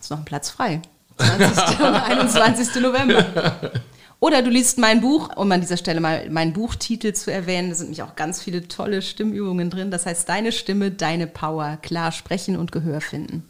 Ist 0.00 0.10
noch 0.10 0.18
ein 0.18 0.24
Platz 0.24 0.50
frei. 0.50 0.82
20. 1.16 1.80
und 1.80 1.94
21. 1.94 2.82
November. 2.82 3.72
Oder 4.20 4.42
du 4.42 4.50
liest 4.50 4.78
mein 4.78 5.00
Buch, 5.00 5.36
um 5.36 5.50
an 5.50 5.60
dieser 5.60 5.76
Stelle 5.76 6.00
mal 6.00 6.30
meinen 6.30 6.52
Buchtitel 6.52 7.12
zu 7.12 7.32
erwähnen. 7.32 7.70
Da 7.70 7.74
sind 7.74 7.86
nämlich 7.86 8.02
auch 8.04 8.14
ganz 8.14 8.40
viele 8.40 8.68
tolle 8.68 9.02
Stimmübungen 9.02 9.68
drin. 9.68 9.90
Das 9.90 10.06
heißt, 10.06 10.28
deine 10.28 10.52
Stimme, 10.52 10.92
deine 10.92 11.26
Power. 11.26 11.78
Klar 11.82 12.12
sprechen 12.12 12.56
und 12.56 12.70
Gehör 12.70 13.00
finden. 13.00 13.42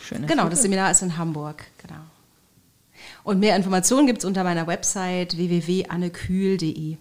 Schönes 0.00 0.26
genau, 0.26 0.48
das 0.48 0.62
Seminar 0.62 0.90
ist 0.90 1.02
in 1.02 1.18
Hamburg. 1.18 1.64
Genau. 1.82 2.00
Und 3.24 3.40
mehr 3.40 3.56
Informationen 3.56 4.06
gibt 4.06 4.20
es 4.20 4.24
unter 4.24 4.42
meiner 4.42 4.66
Website 4.66 5.36
www.annekühl.de. 5.36 6.96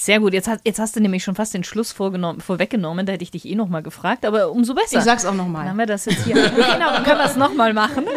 Sehr 0.00 0.20
gut, 0.20 0.32
jetzt 0.32 0.46
hast, 0.46 0.60
jetzt 0.64 0.78
hast 0.78 0.94
du 0.94 1.00
nämlich 1.00 1.24
schon 1.24 1.34
fast 1.34 1.54
den 1.54 1.64
Schluss 1.64 1.90
vorweggenommen, 1.90 3.04
da 3.04 3.14
hätte 3.14 3.24
ich 3.24 3.32
dich 3.32 3.44
eh 3.44 3.56
nochmal 3.56 3.82
gefragt, 3.82 4.24
aber 4.24 4.52
umso 4.52 4.72
besser. 4.72 4.98
Ich 4.98 5.04
sag's 5.04 5.24
auch 5.24 5.34
nochmal. 5.34 5.62
Dann 5.62 5.70
haben 5.70 5.78
wir 5.78 5.86
das 5.86 6.04
jetzt 6.04 6.24
hier. 6.24 6.34
genau, 6.50 6.92
dann 6.92 7.02
können 7.02 7.18
wir 7.18 7.24
es 7.24 7.34
nochmal 7.34 7.74
machen. 7.74 8.06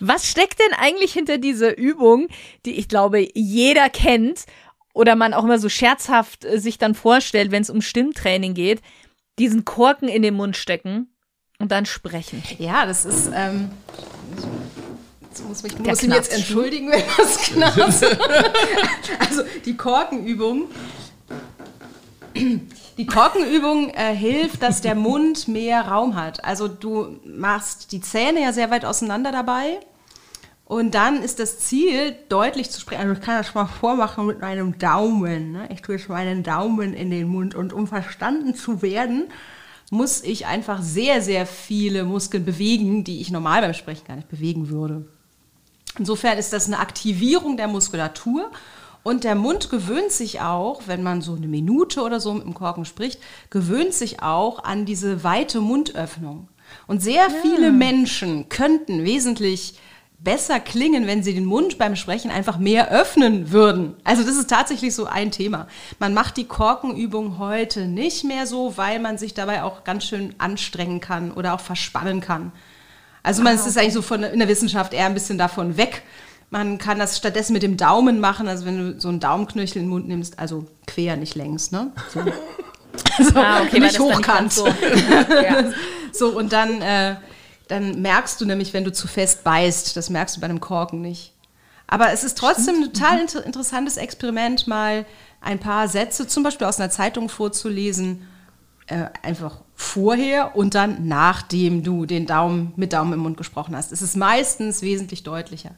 Was 0.00 0.28
steckt 0.28 0.60
denn 0.60 0.78
eigentlich 0.78 1.14
hinter 1.14 1.38
dieser 1.38 1.78
Übung, 1.78 2.28
die 2.66 2.78
ich 2.78 2.86
glaube, 2.86 3.26
jeder 3.32 3.88
kennt 3.88 4.44
oder 4.92 5.16
man 5.16 5.32
auch 5.32 5.44
immer 5.44 5.58
so 5.58 5.70
scherzhaft 5.70 6.44
äh, 6.44 6.60
sich 6.60 6.76
dann 6.76 6.94
vorstellt, 6.94 7.52
wenn 7.52 7.62
es 7.62 7.70
um 7.70 7.80
Stimmtraining 7.80 8.52
geht, 8.52 8.82
diesen 9.38 9.64
Korken 9.64 10.06
in 10.08 10.20
den 10.20 10.34
Mund 10.34 10.54
stecken 10.54 11.08
und 11.58 11.72
dann 11.72 11.86
sprechen? 11.86 12.42
Ja, 12.58 12.84
das 12.84 13.06
ist. 13.06 13.30
Ähm 13.34 13.70
Jetzt 15.30 15.48
muss 15.48 15.64
ich 15.64 15.78
muss 15.78 16.02
ihn 16.02 16.10
jetzt 16.10 16.32
entschuldigen, 16.32 16.90
wenn 16.90 17.02
das 17.16 17.36
knarzt. 17.42 18.04
also 19.20 19.42
die 19.64 19.76
Korkenübung. 19.76 20.64
Die 22.96 23.06
Korkenübung 23.06 23.90
äh, 23.90 24.14
hilft, 24.14 24.62
dass 24.62 24.80
der 24.80 24.96
Mund 24.96 25.46
mehr 25.46 25.82
Raum 25.82 26.16
hat. 26.16 26.44
Also 26.44 26.66
du 26.66 27.20
machst 27.24 27.92
die 27.92 28.00
Zähne 28.00 28.42
ja 28.42 28.52
sehr 28.52 28.70
weit 28.70 28.84
auseinander 28.84 29.30
dabei. 29.30 29.78
Und 30.64 30.94
dann 30.94 31.22
ist 31.22 31.38
das 31.38 31.58
Ziel, 31.58 32.14
deutlich 32.28 32.70
zu 32.70 32.80
sprechen. 32.80 33.02
Also 33.02 33.14
ich 33.14 33.20
kann 33.20 33.36
das 33.36 33.54
mal 33.54 33.66
vormachen 33.66 34.26
mit 34.26 34.40
meinem 34.40 34.78
Daumen. 34.78 35.52
Ne? 35.52 35.68
Ich 35.72 35.82
tue 35.82 35.96
jetzt 35.96 36.08
meinen 36.08 36.42
Daumen 36.42 36.92
in 36.92 37.10
den 37.10 37.28
Mund. 37.28 37.54
Und 37.54 37.72
um 37.72 37.86
verstanden 37.86 38.54
zu 38.54 38.82
werden, 38.82 39.28
muss 39.90 40.22
ich 40.22 40.46
einfach 40.46 40.82
sehr, 40.82 41.22
sehr 41.22 41.46
viele 41.46 42.04
Muskeln 42.04 42.44
bewegen, 42.44 43.02
die 43.04 43.20
ich 43.20 43.30
normal 43.30 43.62
beim 43.62 43.74
Sprechen 43.74 44.06
gar 44.06 44.16
nicht 44.16 44.28
bewegen 44.28 44.70
würde. 44.70 45.06
Insofern 45.98 46.38
ist 46.38 46.52
das 46.52 46.66
eine 46.66 46.78
Aktivierung 46.78 47.56
der 47.56 47.68
Muskulatur. 47.68 48.50
Und 49.02 49.24
der 49.24 49.34
Mund 49.34 49.70
gewöhnt 49.70 50.12
sich 50.12 50.40
auch, 50.40 50.82
wenn 50.86 51.02
man 51.02 51.22
so 51.22 51.34
eine 51.34 51.48
Minute 51.48 52.02
oder 52.02 52.20
so 52.20 52.34
mit 52.34 52.44
dem 52.44 52.54
Korken 52.54 52.84
spricht, 52.84 53.18
gewöhnt 53.48 53.94
sich 53.94 54.22
auch 54.22 54.62
an 54.62 54.84
diese 54.84 55.24
weite 55.24 55.60
Mundöffnung. 55.60 56.48
Und 56.86 57.02
sehr 57.02 57.28
ja. 57.28 57.34
viele 57.42 57.72
Menschen 57.72 58.48
könnten 58.48 59.04
wesentlich 59.04 59.74
besser 60.22 60.60
klingen, 60.60 61.06
wenn 61.06 61.22
sie 61.22 61.34
den 61.34 61.46
Mund 61.46 61.78
beim 61.78 61.96
Sprechen 61.96 62.30
einfach 62.30 62.58
mehr 62.58 62.90
öffnen 62.90 63.52
würden. 63.52 63.96
Also 64.04 64.22
das 64.22 64.36
ist 64.36 64.50
tatsächlich 64.50 64.94
so 64.94 65.06
ein 65.06 65.30
Thema. 65.30 65.66
Man 65.98 66.12
macht 66.12 66.36
die 66.36 66.44
Korkenübung 66.44 67.38
heute 67.38 67.86
nicht 67.86 68.24
mehr 68.24 68.46
so, 68.46 68.76
weil 68.76 69.00
man 69.00 69.16
sich 69.16 69.32
dabei 69.32 69.62
auch 69.62 69.82
ganz 69.82 70.04
schön 70.04 70.34
anstrengen 70.36 71.00
kann 71.00 71.32
oder 71.32 71.54
auch 71.54 71.60
verspannen 71.60 72.20
kann. 72.20 72.52
Also 73.22 73.42
man 73.42 73.58
ah, 73.58 73.66
ist 73.66 73.76
eigentlich 73.76 73.94
so 73.94 74.02
von, 74.02 74.22
in 74.22 74.38
der 74.38 74.48
Wissenschaft 74.48 74.94
eher 74.94 75.06
ein 75.06 75.14
bisschen 75.14 75.38
davon 75.38 75.76
weg. 75.76 76.02
Man 76.50 76.78
kann 76.78 76.98
das 76.98 77.16
stattdessen 77.16 77.52
mit 77.52 77.62
dem 77.62 77.76
Daumen 77.76 78.18
machen, 78.18 78.48
also 78.48 78.64
wenn 78.64 78.78
du 78.78 79.00
so 79.00 79.08
einen 79.08 79.20
Daumenknöchel 79.20 79.76
in 79.76 79.84
den 79.84 79.90
Mund 79.90 80.08
nimmst, 80.08 80.38
also 80.38 80.66
quer, 80.86 81.16
nicht 81.16 81.36
längs, 81.36 81.70
ne? 81.70 81.92
So, 82.12 82.20
also 83.18 83.36
ah, 83.36 83.62
okay, 83.62 83.78
nicht 83.78 83.98
hochkant. 84.00 84.52
So. 84.52 84.66
ja. 85.28 85.72
so, 86.12 86.36
und 86.36 86.52
dann, 86.52 86.82
äh, 86.82 87.16
dann 87.68 88.02
merkst 88.02 88.40
du 88.40 88.46
nämlich, 88.46 88.72
wenn 88.74 88.82
du 88.82 88.92
zu 88.92 89.06
fest 89.06 89.44
beißt, 89.44 89.96
das 89.96 90.10
merkst 90.10 90.36
du 90.36 90.40
bei 90.40 90.46
einem 90.46 90.60
Korken 90.60 91.00
nicht. 91.00 91.34
Aber 91.86 92.12
es 92.12 92.24
ist 92.24 92.38
trotzdem 92.38 92.76
Stimmt. 92.76 92.88
ein 92.88 92.92
total 92.92 93.14
mhm. 93.14 93.20
inter 93.20 93.46
interessantes 93.46 93.96
Experiment, 93.96 94.66
mal 94.66 95.06
ein 95.40 95.58
paar 95.58 95.88
Sätze 95.88 96.26
zum 96.26 96.42
Beispiel 96.42 96.66
aus 96.66 96.78
einer 96.78 96.90
Zeitung 96.90 97.28
vorzulesen, 97.28 98.28
äh, 98.86 99.06
einfach 99.22 99.58
vorher 99.80 100.56
und 100.56 100.74
dann 100.74 101.08
nachdem 101.08 101.82
du 101.82 102.04
den 102.04 102.26
Daumen 102.26 102.74
mit 102.76 102.92
Daumen 102.92 103.14
im 103.14 103.20
Mund 103.20 103.38
gesprochen 103.38 103.74
hast. 103.74 103.92
Es 103.92 104.02
ist 104.02 104.14
meistens 104.14 104.82
wesentlich 104.82 105.22
deutlicher. 105.22 105.70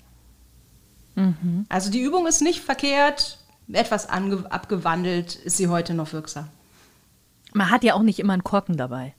Mhm. 1.14 1.66
Also 1.68 1.88
die 1.88 2.00
Übung 2.00 2.26
ist 2.26 2.42
nicht 2.42 2.60
verkehrt, 2.60 3.38
etwas 3.72 4.08
abgewandelt 4.08 5.36
ist 5.36 5.56
sie 5.56 5.68
heute 5.68 5.94
noch 5.94 6.12
wirksam. 6.12 6.48
Man 7.52 7.70
hat 7.70 7.84
ja 7.84 7.94
auch 7.94 8.02
nicht 8.02 8.18
immer 8.18 8.32
einen 8.32 8.42
Korken 8.42 8.76
dabei. 8.76 9.14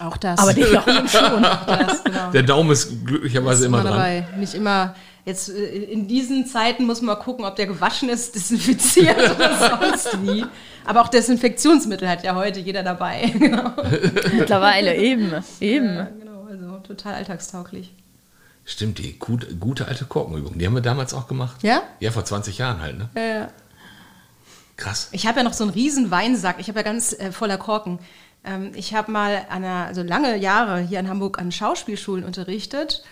Auch 0.00 0.16
das. 0.16 0.40
Aber 0.40 0.52
der 0.52 0.66
Daumen 0.80 1.08
schon. 1.08 1.42
Das, 1.42 2.02
genau. 2.02 2.30
Der 2.32 2.42
Daumen 2.42 2.70
ist 2.72 3.06
glücklicherweise 3.06 3.60
ist 3.60 3.66
immer, 3.66 3.80
immer 3.82 3.90
dabei. 3.90 4.26
Nicht 4.36 4.54
immer. 4.54 4.96
Jetzt 5.28 5.50
äh, 5.50 5.66
in 5.66 6.08
diesen 6.08 6.46
Zeiten 6.46 6.86
muss 6.86 7.02
man 7.02 7.16
mal 7.16 7.22
gucken, 7.22 7.44
ob 7.44 7.54
der 7.54 7.66
gewaschen 7.66 8.08
ist, 8.08 8.34
desinfiziert 8.34 9.18
oder 9.36 9.78
sonst 9.78 10.22
wie. 10.22 10.42
Aber 10.86 11.02
auch 11.02 11.08
Desinfektionsmittel 11.08 12.08
hat 12.08 12.24
ja 12.24 12.34
heute 12.34 12.60
jeder 12.60 12.82
dabei. 12.82 13.30
Genau. 13.38 13.72
Mittlerweile 14.32 14.96
eben, 14.96 15.30
eben. 15.60 15.96
Ja, 15.96 16.08
genau, 16.18 16.46
also 16.48 16.78
total 16.78 17.12
alltagstauglich. 17.12 17.92
Stimmt, 18.64 18.98
die 18.98 19.18
gute, 19.18 19.54
gute 19.56 19.86
alte 19.86 20.06
Korkenübung, 20.06 20.58
die 20.58 20.66
haben 20.66 20.74
wir 20.74 20.80
damals 20.80 21.12
auch 21.12 21.28
gemacht. 21.28 21.62
Ja? 21.62 21.82
Ja, 22.00 22.10
vor 22.10 22.24
20 22.24 22.56
Jahren 22.56 22.80
halt, 22.80 22.96
ne? 22.96 23.10
Ja, 23.14 23.22
ja. 23.22 23.48
Krass. 24.76 25.08
Ich 25.12 25.26
habe 25.26 25.38
ja 25.38 25.44
noch 25.44 25.52
so 25.52 25.64
einen 25.64 25.74
riesen 25.74 26.10
Weinsack, 26.10 26.56
ich 26.58 26.68
habe 26.68 26.78
ja 26.78 26.84
ganz 26.84 27.12
äh, 27.12 27.32
voller 27.32 27.58
Korken. 27.58 27.98
Ähm, 28.44 28.72
ich 28.74 28.94
habe 28.94 29.12
mal 29.12 29.44
einer, 29.50 29.86
also 29.86 30.02
lange 30.02 30.36
Jahre 30.38 30.80
hier 30.80 31.00
in 31.00 31.08
Hamburg 31.10 31.38
an 31.38 31.52
Schauspielschulen 31.52 32.24
unterrichtet 32.24 33.02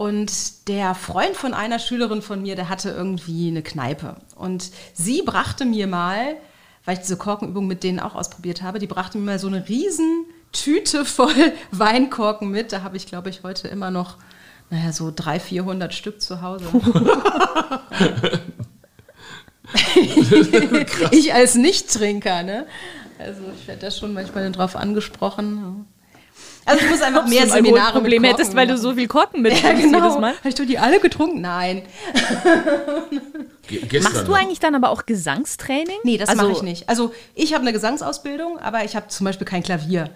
und 0.00 0.66
der 0.66 0.94
Freund 0.94 1.36
von 1.36 1.52
einer 1.52 1.78
Schülerin 1.78 2.22
von 2.22 2.40
mir, 2.40 2.56
der 2.56 2.70
hatte 2.70 2.88
irgendwie 2.88 3.48
eine 3.48 3.60
Kneipe. 3.60 4.16
Und 4.34 4.70
sie 4.94 5.20
brachte 5.20 5.66
mir 5.66 5.86
mal, 5.86 6.36
weil 6.86 6.94
ich 6.94 7.00
diese 7.00 7.18
Korkenübung 7.18 7.66
mit 7.66 7.84
denen 7.84 8.00
auch 8.00 8.14
ausprobiert 8.14 8.62
habe, 8.62 8.78
die 8.78 8.86
brachte 8.86 9.18
mir 9.18 9.24
mal 9.26 9.38
so 9.38 9.48
eine 9.48 9.68
riesen 9.68 10.24
Tüte 10.52 11.04
voll 11.04 11.52
Weinkorken 11.70 12.50
mit. 12.50 12.72
Da 12.72 12.80
habe 12.80 12.96
ich, 12.96 13.04
glaube 13.08 13.28
ich, 13.28 13.42
heute 13.42 13.68
immer 13.68 13.90
noch 13.90 14.16
naja, 14.70 14.90
so 14.90 15.12
300, 15.14 15.42
400 15.42 15.92
Stück 15.92 16.22
zu 16.22 16.40
Hause. 16.40 16.64
ich 21.10 21.34
als 21.34 21.56
Nichttrinker, 21.56 22.42
ne? 22.42 22.64
Also 23.18 23.42
ich 23.54 23.68
werde 23.68 23.82
da 23.82 23.90
schon 23.90 24.14
manchmal 24.14 24.50
drauf 24.50 24.76
angesprochen. 24.76 25.84
Also 26.64 26.84
ich 26.84 26.90
muss 26.90 27.02
einfach 27.02 27.26
mehr 27.26 27.46
so 27.46 27.54
Seminare 27.54 27.92
Problem 27.92 28.24
hättest, 28.24 28.54
weil 28.54 28.66
du 28.66 28.76
so 28.76 28.94
viel 28.94 29.08
Korken 29.08 29.42
mit 29.42 29.60
ja, 29.62 29.72
genau. 29.72 29.98
jedes 29.98 30.20
Mal. 30.20 30.34
Hast 30.44 30.58
du 30.58 30.66
die 30.66 30.78
alle 30.78 31.00
getrunken? 31.00 31.40
Nein. 31.40 31.82
Machst 34.02 34.28
du 34.28 34.34
eigentlich 34.34 34.60
dann 34.60 34.74
aber 34.74 34.90
auch 34.90 35.06
Gesangstraining? 35.06 35.98
Nee, 36.04 36.18
das 36.18 36.28
also, 36.28 36.42
mache 36.42 36.52
ich 36.52 36.62
nicht. 36.62 36.88
Also 36.88 37.14
ich 37.34 37.54
habe 37.54 37.62
eine 37.62 37.72
Gesangsausbildung, 37.72 38.58
aber 38.58 38.84
ich 38.84 38.96
habe 38.96 39.08
zum 39.08 39.24
Beispiel 39.24 39.46
kein 39.46 39.62
Klavier. 39.62 40.10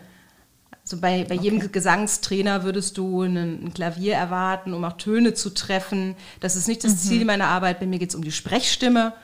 Also 0.82 0.98
bei, 0.98 1.24
bei 1.24 1.36
okay. 1.36 1.44
jedem 1.44 1.72
Gesangstrainer 1.72 2.62
würdest 2.62 2.98
du 2.98 3.22
ein, 3.22 3.36
ein, 3.36 3.74
Klavier 3.74 4.14
erwarten, 4.14 4.74
um 4.74 4.84
auch 4.84 4.98
Töne 4.98 5.32
zu 5.32 5.50
treffen. 5.50 6.14
Das 6.40 6.56
ist 6.56 6.68
nicht 6.68 6.84
das 6.84 6.92
mhm. 6.92 6.98
Ziel 6.98 7.24
meiner 7.24 7.46
Arbeit. 7.46 7.80
Bei 7.80 7.86
mir 7.86 7.98
geht 7.98 8.10
es 8.10 8.14
um 8.14 8.22
die 8.22 8.32
Sprechstimme. 8.32 9.14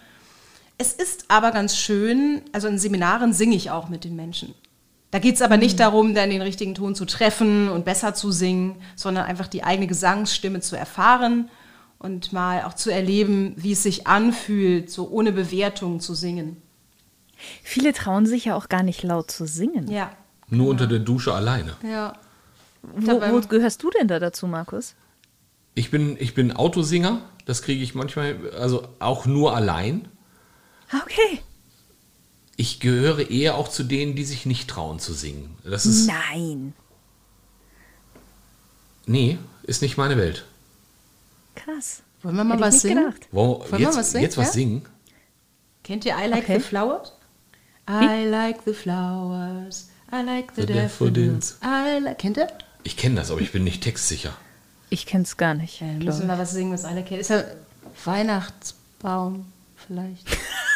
Es 0.78 0.94
ist 0.94 1.26
aber 1.28 1.50
ganz 1.50 1.76
schön, 1.76 2.40
also 2.52 2.66
in 2.66 2.78
Seminaren 2.78 3.34
singe 3.34 3.56
ich 3.56 3.70
auch 3.70 3.90
mit 3.90 4.04
den 4.04 4.16
Menschen. 4.16 4.54
Da 5.10 5.18
geht 5.18 5.34
es 5.34 5.42
aber 5.42 5.56
nicht 5.56 5.74
mhm. 5.74 5.78
darum, 5.78 6.14
dann 6.14 6.30
den 6.30 6.42
richtigen 6.42 6.74
Ton 6.74 6.94
zu 6.94 7.04
treffen 7.04 7.68
und 7.68 7.84
besser 7.84 8.14
zu 8.14 8.30
singen, 8.30 8.76
sondern 8.94 9.24
einfach 9.24 9.48
die 9.48 9.64
eigene 9.64 9.86
Gesangsstimme 9.86 10.60
zu 10.60 10.76
erfahren 10.76 11.50
und 11.98 12.32
mal 12.32 12.64
auch 12.64 12.74
zu 12.74 12.90
erleben, 12.90 13.54
wie 13.56 13.72
es 13.72 13.82
sich 13.82 14.06
anfühlt, 14.06 14.90
so 14.90 15.08
ohne 15.10 15.32
Bewertung 15.32 16.00
zu 16.00 16.14
singen. 16.14 16.62
Viele 17.62 17.92
trauen 17.92 18.26
sich 18.26 18.46
ja 18.46 18.56
auch 18.56 18.68
gar 18.68 18.82
nicht 18.82 19.02
laut 19.02 19.30
zu 19.30 19.46
singen. 19.46 19.90
Ja. 19.90 20.10
Nur 20.48 20.68
unter 20.68 20.86
der 20.86 20.98
Dusche 20.98 21.32
alleine. 21.32 21.76
Ja. 21.82 22.14
Wo, 22.82 23.20
wo, 23.20 23.40
gehörst 23.40 23.82
du 23.82 23.90
denn 23.90 24.08
da 24.08 24.18
dazu, 24.18 24.46
Markus? 24.46 24.94
Ich 25.74 25.90
bin, 25.90 26.16
ich 26.18 26.34
bin 26.34 26.52
Autosinger. 26.52 27.20
Das 27.44 27.62
kriege 27.62 27.82
ich 27.82 27.94
manchmal, 27.94 28.50
also 28.58 28.88
auch 28.98 29.26
nur 29.26 29.54
allein. 29.54 30.08
Okay. 31.02 31.40
Ich 32.60 32.78
gehöre 32.78 33.30
eher 33.30 33.54
auch 33.54 33.70
zu 33.70 33.84
denen, 33.84 34.14
die 34.14 34.24
sich 34.24 34.44
nicht 34.44 34.68
trauen 34.68 34.98
zu 34.98 35.14
singen. 35.14 35.56
Das 35.64 35.86
ist, 35.86 36.06
Nein. 36.06 36.74
Nee, 39.06 39.38
ist 39.62 39.80
nicht 39.80 39.96
meine 39.96 40.18
Welt. 40.18 40.44
Krass. 41.54 42.02
Wollen 42.20 42.36
wir 42.36 42.44
mal 42.44 42.56
Hätte 42.56 42.66
was 42.66 42.82
singen? 42.82 43.14
Wollen, 43.32 43.60
Wollen 43.60 43.80
jetzt, 43.80 43.94
wir 43.94 43.96
was 43.96 44.10
singen? 44.10 44.24
Jetzt 44.24 44.36
was 44.36 44.46
ja? 44.48 44.52
singen? 44.52 44.82
Kennt 45.82 46.04
ihr 46.04 46.14
I 46.22 46.26
Like 46.28 46.44
okay. 46.44 46.58
the 46.58 46.60
Flowers? 46.60 47.12
I 47.88 48.26
like 48.28 48.58
the 48.66 48.74
flowers. 48.74 49.88
I 50.12 50.22
like 50.22 50.52
the, 50.54 50.66
the 50.66 50.74
daffodils. 50.74 51.56
Like, 51.62 52.18
kennt 52.18 52.36
ihr? 52.36 52.48
Ich 52.82 52.98
kenne 52.98 53.14
das, 53.14 53.30
aber 53.30 53.40
ich 53.40 53.52
bin 53.52 53.64
nicht 53.64 53.82
textsicher. 53.82 54.36
Ich 54.90 55.06
kenne 55.06 55.24
es 55.24 55.38
gar 55.38 55.54
nicht. 55.54 55.80
Ja, 55.80 55.86
dann 55.86 56.00
müssen 56.00 56.20
wir 56.20 56.26
mal 56.26 56.38
was 56.38 56.52
singen, 56.52 56.74
was 56.74 56.84
alle 56.84 57.04
kennen. 57.04 57.22
Ist 57.22 57.30
ja 57.30 57.42
Weihnachtsbaum 58.04 59.46
vielleicht. 59.90 60.24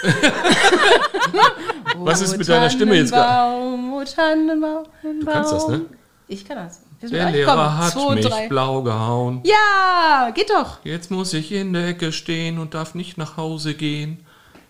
was 1.99 2.21
ist 2.21 2.37
mit 2.37 2.49
deiner 2.49 2.69
Stimme 2.69 2.97
jetzt 2.97 3.13
gerade? 3.13 3.55
Oh, 3.55 4.03
Tannenbaum, 4.05 4.85
du 5.03 5.25
kannst 5.25 5.53
das, 5.53 5.69
ne? 5.69 5.83
Ich 6.27 6.45
kann 6.45 6.57
das. 6.57 6.81
Der 7.03 7.31
Lehrer 7.31 7.55
Komm, 7.55 7.79
hat 7.79 7.93
zwei, 7.93 8.15
mich 8.15 8.27
drei. 8.27 8.49
blau 8.49 8.83
gehauen. 8.83 9.43
Ja, 9.45 10.31
geht 10.35 10.51
doch. 10.51 10.79
Jetzt 10.85 11.11
muss 11.11 11.35
ich 11.35 11.53
in 11.53 11.75
der 11.75 11.89
Ecke 11.89 12.13
stehen 12.13 12.59
und 12.59 12.75
darf 12.75 12.95
nicht 12.95 13.19
nach 13.19 13.37
Hause 13.37 13.75
gehen. 13.75 14.25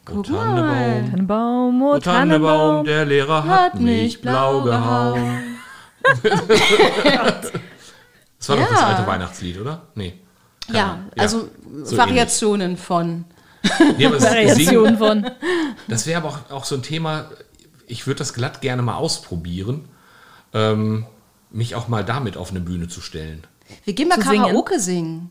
Guck 0.04 0.18
oh, 0.18 0.22
Tannebaum, 0.22 1.10
Tannebaum, 1.10 1.82
oh, 1.82 1.98
Tannebaum, 1.98 2.84
der 2.84 3.06
Lehrer 3.06 3.44
hat 3.44 3.80
mich 3.80 4.20
blau 4.20 4.62
gehauen. 4.62 5.56
das 6.22 6.32
war 8.48 8.56
ja. 8.56 8.64
doch 8.64 8.70
das 8.70 8.82
alte 8.82 9.06
Weihnachtslied, 9.06 9.60
oder? 9.60 9.82
Nee. 9.94 10.18
Ja, 10.68 10.74
ja, 10.74 10.98
also 11.16 11.48
so 11.84 11.96
Variationen 11.96 12.72
ähnlich. 12.72 12.84
von. 12.84 13.24
Ja, 13.98 14.12
Variationen 14.12 14.98
von. 14.98 15.30
Das 15.88 16.06
wäre 16.06 16.22
aber 16.22 16.28
auch, 16.28 16.50
auch, 16.50 16.64
so 16.64 16.74
ein 16.74 16.82
Thema, 16.82 17.30
ich 17.86 18.06
würde 18.06 18.18
das 18.18 18.34
glatt 18.34 18.60
gerne 18.60 18.82
mal 18.82 18.96
ausprobieren, 18.96 19.88
ähm, 20.52 21.06
mich 21.50 21.74
auch 21.74 21.88
mal 21.88 22.04
damit 22.04 22.36
auf 22.36 22.50
eine 22.50 22.60
Bühne 22.60 22.88
zu 22.88 23.00
stellen. 23.00 23.46
Wir 23.84 23.94
gehen 23.94 24.08
mal 24.08 24.18
Karaoke 24.18 24.80
singen. 24.80 25.04
singen. 25.04 25.30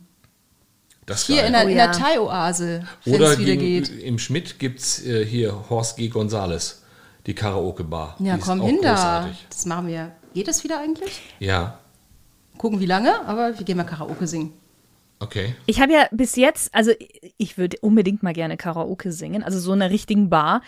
Das 1.05 1.25
hier 1.25 1.45
in 1.45 1.53
der, 1.53 1.65
oh, 1.65 1.69
ja. 1.69 1.87
der 1.87 1.91
Thai-Oase, 1.91 2.87
wenn 3.03 3.21
es 3.21 3.39
wieder 3.39 3.55
geht. 3.55 3.89
Im 3.89 4.19
Schmidt 4.19 4.57
gibt 4.59 4.79
es 4.79 5.05
äh, 5.05 5.25
hier 5.25 5.69
Horst 5.69 5.97
G. 5.97 6.07
Gonzales, 6.07 6.83
die 7.25 7.35
Karaoke-Bar. 7.35 8.15
Ja, 8.19 8.35
die 8.35 8.41
komm 8.41 8.61
hin 8.61 8.79
da. 8.81 9.29
Das 9.49 9.65
machen 9.65 9.87
wir. 9.87 10.11
Geht 10.33 10.47
das 10.47 10.63
wieder 10.63 10.79
eigentlich? 10.79 11.21
Ja. 11.39 11.79
Gucken 12.57 12.79
wie 12.79 12.85
lange, 12.85 13.25
aber 13.25 13.57
wir 13.57 13.65
gehen 13.65 13.77
mal 13.77 13.83
Karaoke 13.83 14.27
singen. 14.27 14.53
Okay. 15.23 15.55
Ich 15.65 15.79
habe 15.79 15.93
ja 15.93 16.07
bis 16.11 16.35
jetzt, 16.35 16.75
also 16.75 16.91
ich 17.37 17.57
würde 17.57 17.77
unbedingt 17.79 18.23
mal 18.23 18.33
gerne 18.33 18.57
Karaoke 18.57 19.13
singen, 19.13 19.41
also 19.41 19.57
so 19.57 19.73
in 19.73 19.81
einer 19.81 19.93
richtigen 19.93 20.29
Bar. 20.29 20.61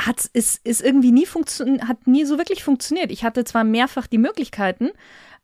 Hat 0.00 0.24
ist, 0.32 0.64
ist 0.66 0.80
irgendwie 0.80 1.12
nie 1.12 1.26
funktioniert, 1.26 1.86
hat 1.86 2.06
nie 2.06 2.24
so 2.24 2.38
wirklich 2.38 2.64
funktioniert. 2.64 3.12
Ich 3.12 3.22
hatte 3.22 3.44
zwar 3.44 3.64
mehrfach 3.64 4.06
die 4.06 4.16
Möglichkeiten, 4.16 4.90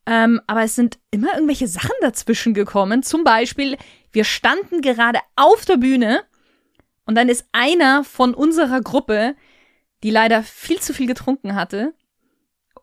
ähm, 0.06 0.40
aber 0.46 0.62
es 0.62 0.74
sind 0.74 0.98
immer 1.10 1.34
irgendwelche 1.34 1.68
Sachen 1.68 1.94
dazwischen 2.00 2.54
gekommen. 2.54 3.02
Zum 3.02 3.22
Beispiel, 3.22 3.76
wir 4.12 4.24
standen 4.24 4.80
gerade 4.80 5.18
auf 5.36 5.66
der 5.66 5.76
Bühne 5.76 6.22
und 7.04 7.16
dann 7.16 7.28
ist 7.28 7.46
einer 7.52 8.02
von 8.02 8.32
unserer 8.32 8.80
Gruppe, 8.80 9.36
die 10.02 10.10
leider 10.10 10.42
viel 10.42 10.80
zu 10.80 10.94
viel 10.94 11.06
getrunken 11.06 11.54
hatte, 11.54 11.92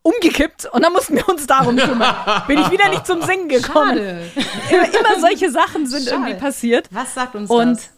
umgekippt 0.04 0.66
und 0.72 0.84
dann 0.84 0.94
mussten 0.94 1.16
wir 1.16 1.28
uns 1.30 1.46
darum 1.48 1.76
kümmern. 1.78 2.16
Bin 2.48 2.60
ich 2.60 2.72
wieder 2.72 2.90
nicht 2.90 3.06
zum 3.06 3.22
Singen 3.22 3.48
gekommen. 3.50 3.98
Immer, 3.98 4.86
immer 4.86 5.20
solche 5.20 5.52
Sachen 5.52 5.86
sind 5.88 6.04
Schade. 6.06 6.16
irgendwie 6.16 6.34
passiert. 6.40 6.88
Was 6.92 7.14
sagt 7.14 7.36
uns 7.36 7.50
Und 7.50 7.78
das? 7.78 7.90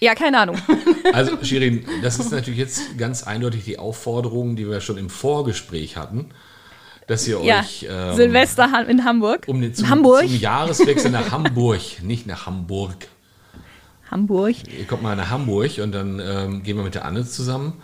ja, 0.00 0.14
keine 0.14 0.38
Ahnung. 0.38 0.56
Also, 1.12 1.36
Shirin, 1.44 1.86
das 2.02 2.18
ist 2.18 2.32
natürlich 2.32 2.58
jetzt 2.58 2.98
ganz 2.98 3.22
eindeutig 3.22 3.62
die 3.64 3.78
Aufforderung, 3.78 4.56
die 4.56 4.68
wir 4.68 4.80
schon 4.80 4.96
im 4.96 5.08
Vorgespräch 5.10 5.96
hatten, 5.96 6.30
dass 7.06 7.28
ihr 7.28 7.40
Ja, 7.42 7.60
euch 7.60 7.86
ähm, 7.88 8.16
Silvester 8.16 8.84
in 8.88 9.04
Hamburg. 9.04 9.44
um 9.46 9.60
den, 9.60 9.74
zum, 9.74 9.88
Hamburg. 9.90 10.22
zum 10.22 10.40
Jahreswechsel 10.40 11.10
nach 11.12 11.30
Hamburg, 11.30 11.80
nicht 12.02 12.26
nach 12.26 12.46
Hamburg. 12.46 13.06
Hamburg. 14.10 14.56
Ihr 14.76 14.86
kommt 14.86 15.02
mal 15.02 15.14
nach 15.14 15.30
Hamburg 15.30 15.78
und 15.78 15.92
dann 15.92 16.18
ähm, 16.20 16.62
gehen 16.62 16.76
wir 16.76 16.84
mit 16.84 16.94
der 16.94 17.04
Anne 17.04 17.24
zusammen, 17.26 17.74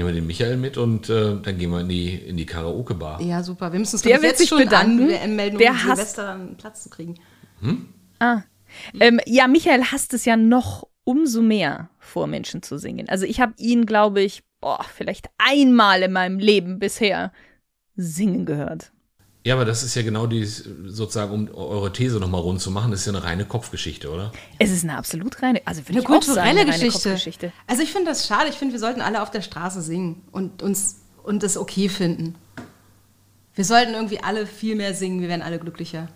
nehmen 0.00 0.14
wir 0.14 0.20
den 0.20 0.26
Michael 0.26 0.56
mit 0.56 0.78
und 0.78 1.08
äh, 1.10 1.36
dann 1.42 1.58
gehen 1.58 1.70
wir 1.70 1.80
in 1.80 1.88
die, 1.88 2.14
in 2.14 2.36
die 2.36 2.46
Karaoke-Bar. 2.46 3.20
Ja, 3.20 3.42
super. 3.42 3.70
Wir 3.72 3.78
müssen 3.78 3.96
uns 3.96 4.04
jetzt 4.04 4.38
sich 4.38 4.48
schon 4.48 4.58
bedanken. 4.58 5.12
anmelden, 5.14 5.56
um 5.56 5.58
Der 5.58 5.74
hasst- 5.74 6.14
Silvester 6.14 6.32
einen 6.34 6.56
Platz 6.56 6.82
zu 6.82 6.88
kriegen. 6.90 7.16
Ah. 8.18 8.42
Ähm, 8.98 9.20
ja, 9.26 9.46
Michael 9.46 9.84
hasst 9.84 10.14
es 10.14 10.24
ja 10.24 10.36
noch 10.36 10.88
umso 11.04 11.42
mehr, 11.42 11.90
vor 11.98 12.26
Menschen 12.26 12.62
zu 12.62 12.78
singen. 12.78 13.08
Also 13.08 13.26
ich 13.26 13.40
habe 13.40 13.52
ihn, 13.58 13.84
glaube 13.84 14.22
ich, 14.22 14.42
boah, 14.60 14.84
vielleicht 14.94 15.28
einmal 15.38 16.02
in 16.02 16.12
meinem 16.12 16.38
Leben 16.38 16.78
bisher 16.78 17.32
singen 17.96 18.46
gehört. 18.46 18.92
Ja, 19.50 19.56
aber 19.56 19.64
das 19.64 19.82
ist 19.82 19.96
ja 19.96 20.02
genau 20.02 20.28
die, 20.28 20.44
sozusagen, 20.44 21.32
um 21.32 21.52
eure 21.52 21.92
These 21.92 22.20
nochmal 22.20 22.40
rund 22.40 22.60
zu 22.60 22.70
machen, 22.70 22.92
das 22.92 23.00
ist 23.00 23.06
ja 23.06 23.12
eine 23.14 23.24
reine 23.24 23.44
Kopfgeschichte, 23.44 24.08
oder? 24.08 24.30
Es 24.60 24.70
ist 24.70 24.84
eine 24.84 24.96
absolut 24.96 25.42
reine, 25.42 25.60
also 25.64 25.82
Eine 25.88 26.02
sagen, 26.02 26.06
kulturelle 26.06 26.40
eine 26.40 26.60
reine 26.60 26.70
Geschichte. 26.70 27.10
Kopfgeschichte. 27.10 27.52
Also 27.66 27.82
ich 27.82 27.90
finde 27.90 28.10
das 28.10 28.28
schade. 28.28 28.48
Ich 28.48 28.54
finde, 28.54 28.74
wir 28.74 28.78
sollten 28.78 29.00
alle 29.00 29.20
auf 29.20 29.32
der 29.32 29.42
Straße 29.42 29.82
singen 29.82 30.22
und 30.30 30.62
uns 30.62 31.00
und 31.24 31.42
das 31.42 31.56
okay 31.56 31.88
finden. 31.88 32.36
Wir 33.56 33.64
sollten 33.64 33.94
irgendwie 33.94 34.22
alle 34.22 34.46
viel 34.46 34.76
mehr 34.76 34.94
singen. 34.94 35.20
Wir 35.20 35.28
wären 35.28 35.42
alle 35.42 35.58
glücklicher. 35.58 36.06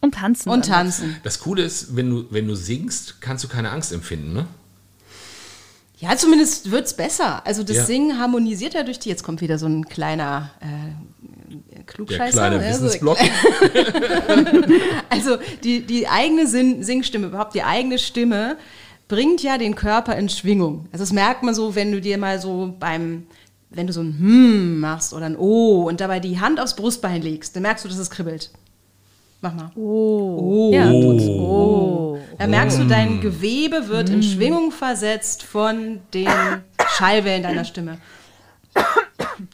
Und 0.00 0.14
tanzen. 0.14 0.48
Und 0.48 0.68
dann. 0.68 0.86
tanzen. 0.86 1.18
Das 1.22 1.38
Coole 1.38 1.64
ist, 1.64 1.94
wenn 1.96 2.08
du, 2.08 2.24
wenn 2.30 2.48
du 2.48 2.54
singst, 2.54 3.20
kannst 3.20 3.44
du 3.44 3.48
keine 3.48 3.72
Angst 3.72 3.92
empfinden, 3.92 4.32
ne? 4.32 4.46
Ja, 5.98 6.16
zumindest 6.16 6.70
wird 6.70 6.86
es 6.86 6.94
besser. 6.94 7.44
Also 7.44 7.64
das 7.64 7.76
Ja. 7.76 7.84
Singen 7.84 8.18
harmonisiert 8.18 8.72
ja 8.72 8.84
durch 8.84 9.00
die. 9.00 9.08
Jetzt 9.08 9.24
kommt 9.24 9.40
wieder 9.40 9.58
so 9.58 9.66
ein 9.66 9.84
kleiner 9.84 10.52
äh, 10.60 11.17
Der 11.74 11.82
Klugscheißer. 11.84 12.32
kleine 12.32 12.58
ne? 12.58 12.74
So- 12.74 12.84
Wissensblock. 12.84 13.18
Also 15.10 15.36
die, 15.64 15.80
die 15.84 16.06
eigene 16.08 16.46
Sing 16.46 16.82
Singstimme, 16.82 17.26
überhaupt 17.28 17.54
die 17.54 17.62
eigene 17.62 17.98
Stimme, 17.98 18.56
bringt 19.08 19.42
ja 19.42 19.58
den 19.58 19.74
Körper 19.74 20.16
in 20.16 20.28
Schwingung. 20.28 20.86
Also 20.92 21.02
das 21.02 21.12
merkt 21.12 21.42
man 21.42 21.54
so, 21.54 21.74
wenn 21.74 21.90
du 21.92 22.00
dir 22.00 22.18
mal 22.18 22.40
so 22.40 22.74
beim, 22.78 23.26
wenn 23.70 23.86
du 23.86 23.92
so 23.92 24.00
ein 24.02 24.16
Hm 24.18 24.80
machst 24.80 25.12
oder 25.14 25.26
ein 25.26 25.36
Oh 25.36 25.84
und 25.88 26.00
dabei 26.00 26.20
die 26.20 26.40
Hand 26.40 26.60
aufs 26.60 26.76
Brustbein 26.76 27.22
legst, 27.22 27.56
dann 27.56 27.62
merkst 27.62 27.84
du, 27.84 27.88
dass 27.88 27.98
es 27.98 28.10
kribbelt. 28.10 28.50
Mach 29.40 29.54
mal. 29.54 29.70
Oh. 29.76 30.38
Oh. 30.40 30.70
Ja, 30.74 30.90
tut's. 30.90 31.24
Oh. 31.28 32.18
Da 32.38 32.46
merkst 32.46 32.78
du, 32.78 32.84
dein 32.84 33.20
Gewebe 33.20 33.88
wird 33.88 34.10
in 34.10 34.22
Schwingung 34.22 34.72
versetzt 34.72 35.42
von 35.44 36.00
den 36.12 36.28
Schallwellen 36.96 37.44
deiner 37.44 37.64
Stimme. 37.64 37.98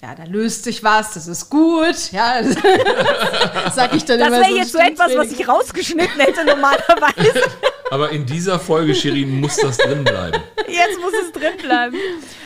Ja, 0.05 0.15
da 0.15 0.25
löst 0.25 0.65
sich 0.65 0.85
was, 0.85 1.15
das 1.15 1.27
ist 1.29 1.49
gut. 1.49 2.13
Ja, 2.13 2.43
das 3.65 3.75
sag 3.75 3.95
ich 3.95 4.05
dann 4.05 4.19
Das 4.19 4.29
immer 4.29 4.41
wäre 4.41 4.51
so 4.51 4.57
jetzt 4.57 4.73
so 4.73 4.79
etwas, 4.79 5.17
was 5.17 5.33
ich 5.33 5.49
rausgeschnitten 5.49 6.21
hätte 6.21 6.45
normalerweise. 6.45 7.41
Aber 7.91 8.11
in 8.11 8.27
dieser 8.27 8.61
Folge, 8.61 8.95
Shirin, 8.95 9.41
muss 9.41 9.57
das 9.57 9.79
drin 9.79 10.05
bleiben. 10.05 10.43
Jetzt 10.69 11.01
muss 11.01 11.15
es 11.25 11.33
drin 11.33 11.57
bleiben. 11.57 11.97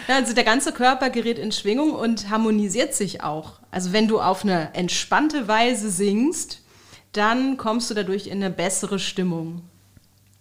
Ja, 0.07 0.15
also 0.15 0.35
der 0.35 0.45
ganze 0.45 0.71
Körper 0.71 1.11
gerät 1.11 1.37
in 1.37 1.51
Schwingung 1.51 1.95
und 1.95 2.31
harmonisiert 2.31 2.95
sich 2.95 3.25
auch. 3.25 3.55
Also 3.73 3.93
wenn 3.93 4.07
du 4.07 4.21
auf 4.21 4.45
eine 4.45 4.73
entspannte 4.75 5.49
Weise 5.49 5.91
singst, 5.91 6.63
dann 7.11 7.57
kommst 7.57 7.91
du 7.91 7.95
dadurch 7.95 8.29
in 8.29 8.35
eine 8.35 8.51
bessere 8.51 9.01
Stimmung. 9.01 9.63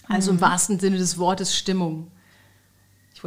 Also 0.07 0.29
im 0.29 0.39
wahrsten 0.39 0.79
Sinne 0.79 0.99
des 0.99 1.17
Wortes 1.17 1.57
Stimmung. 1.57 2.11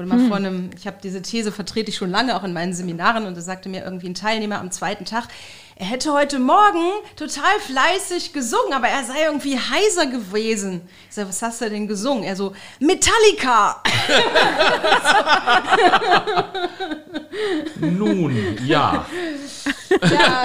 Ich 0.01 0.11
wurde 0.11 0.19
mal 0.19 0.29
vor 0.29 0.37
einem, 0.39 0.71
ich 0.75 0.87
habe 0.87 0.97
diese 1.03 1.21
These 1.21 1.53
vertrete 1.53 1.91
ich 1.91 1.97
schon 1.97 2.11
lange 2.11 2.35
auch 2.35 2.43
in 2.43 2.55
meinen 2.55 2.73
Seminaren 2.73 3.27
und 3.27 3.37
da 3.37 3.43
sagte 3.43 3.69
mir 3.69 3.85
irgendwie 3.85 4.09
ein 4.09 4.15
Teilnehmer 4.15 4.59
am 4.59 4.71
zweiten 4.71 5.05
Tag, 5.05 5.29
er 5.81 5.87
hätte 5.87 6.13
heute 6.13 6.39
Morgen 6.39 6.91
total 7.17 7.59
fleißig 7.67 8.35
gesungen, 8.35 8.75
aber 8.75 8.89
er 8.89 9.03
sei 9.03 9.25
irgendwie 9.25 9.59
heiser 9.59 10.07
gewesen. 10.07 10.83
Ich 11.09 11.15
sage, 11.15 11.31
was 11.31 11.41
hast 11.41 11.63
du 11.63 11.71
denn 11.71 11.89
gesungen? 11.89 12.23
Er 12.23 12.37
so, 12.37 12.53
Metallica! 12.81 13.83
Nun, 17.81 18.59
ja. 18.67 19.07
Ja, 20.11 20.45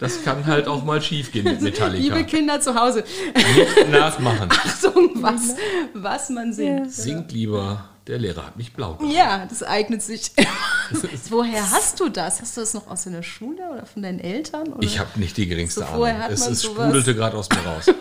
Das 0.00 0.24
kann 0.24 0.44
halt 0.44 0.66
auch 0.66 0.82
mal 0.84 1.00
schief 1.00 1.30
gehen 1.30 1.44
mit 1.44 1.60
Metallica. 1.60 2.16
liebe 2.16 2.24
Kinder 2.24 2.60
zu 2.60 2.74
Hause. 2.74 3.04
Nicht 3.34 3.90
nachmachen. 3.90 4.48
Achtung, 4.50 5.10
was, 5.22 5.54
was 5.94 6.30
man 6.30 6.52
singt. 6.52 6.90
Singt 6.92 7.30
lieber, 7.30 7.88
der 8.06 8.18
Lehrer 8.18 8.46
hat 8.46 8.56
mich 8.56 8.72
blau 8.74 8.94
gemacht. 8.94 9.14
Ja, 9.14 9.46
das 9.48 9.62
eignet 9.62 10.02
sich. 10.02 10.32
Woher 11.30 11.70
hast 11.70 12.00
du 12.00 12.08
das? 12.08 12.40
Hast 12.40 12.56
du 12.56 12.60
das 12.60 12.74
noch 12.74 12.86
aus 12.88 13.04
deiner 13.04 13.22
Schule 13.22 13.62
oder 13.72 13.86
von 13.86 14.02
deinen 14.02 14.20
Eltern? 14.20 14.68
Oder? 14.72 14.82
Ich 14.82 14.98
habe 14.98 15.18
nicht 15.18 15.36
die 15.36 15.46
geringste 15.46 15.80
So 15.80 15.86
Ahnung. 15.86 16.20
Es, 16.30 16.46
es 16.46 16.64
sprudelte 16.64 17.14
gerade 17.14 17.36
aus 17.36 17.48
mir 17.50 17.58
raus. 17.64 17.86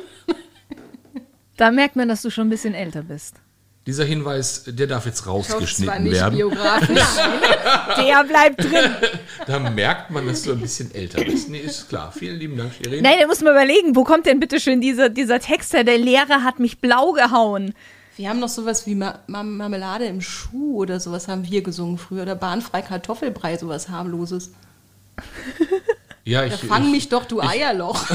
Da 1.55 1.69
merkt 1.69 1.95
man, 1.95 2.09
dass 2.09 2.23
du 2.23 2.31
schon 2.31 2.47
ein 2.47 2.49
bisschen 2.49 2.73
älter 2.73 3.03
bist. 3.03 3.35
Dieser 3.85 4.05
Hinweis, 4.05 4.63
der 4.65 4.87
darf 4.87 5.05
jetzt 5.05 5.19
Ich 5.19 5.25
hoffe, 5.27 5.41
es 5.41 5.51
war 5.51 5.59
rausgeschnitten 5.59 6.03
nicht 6.03 6.13
werden. 6.13 6.35
biografisch. 6.37 6.87
Der 7.97 8.23
bleibt 8.23 8.63
drin. 8.63 8.91
Da 9.45 9.59
merkt 9.59 10.09
man, 10.09 10.25
dass 10.25 10.43
du 10.43 10.53
ein 10.53 10.61
bisschen 10.61 10.93
älter 10.95 11.23
bist. 11.23 11.49
Nee, 11.49 11.59
ist 11.59 11.89
klar. 11.89 12.11
Vielen 12.11 12.39
lieben 12.39 12.57
Dank, 12.57 12.71
Shirin. 12.73 13.03
Nein, 13.03 13.17
da 13.19 13.27
muss 13.27 13.41
man 13.41 13.51
überlegen, 13.51 13.95
wo 13.95 14.03
kommt 14.03 14.25
denn 14.25 14.39
bitte 14.39 14.59
schön 14.61 14.79
dieser, 14.79 15.09
dieser 15.09 15.39
Text 15.39 15.73
her? 15.73 15.83
Der 15.83 15.97
Lehrer 15.97 16.43
hat 16.43 16.59
mich 16.59 16.79
blau 16.79 17.11
gehauen. 17.11 17.73
Wir 18.15 18.29
haben 18.29 18.39
noch 18.39 18.49
sowas 18.49 18.85
wie 18.85 18.95
Ma 18.95 19.19
Ma 19.27 19.43
Marmelade 19.43 20.05
im 20.05 20.21
Schuh 20.21 20.77
oder 20.81 20.99
sowas 20.99 21.27
haben 21.27 21.49
wir 21.49 21.63
gesungen 21.63 21.97
früher. 21.97 22.23
Oder 22.23 22.35
bahnfrei 22.35 22.81
Kartoffelbrei, 22.81 23.57
sowas 23.57 23.89
harmloses. 23.89 24.51
Ja, 25.17 25.21
Ja, 26.25 26.45
ich, 26.45 26.53
fang 26.55 26.85
ich, 26.85 26.91
mich 26.91 27.09
doch, 27.09 27.25
du 27.25 27.41
Eierloch. 27.41 28.05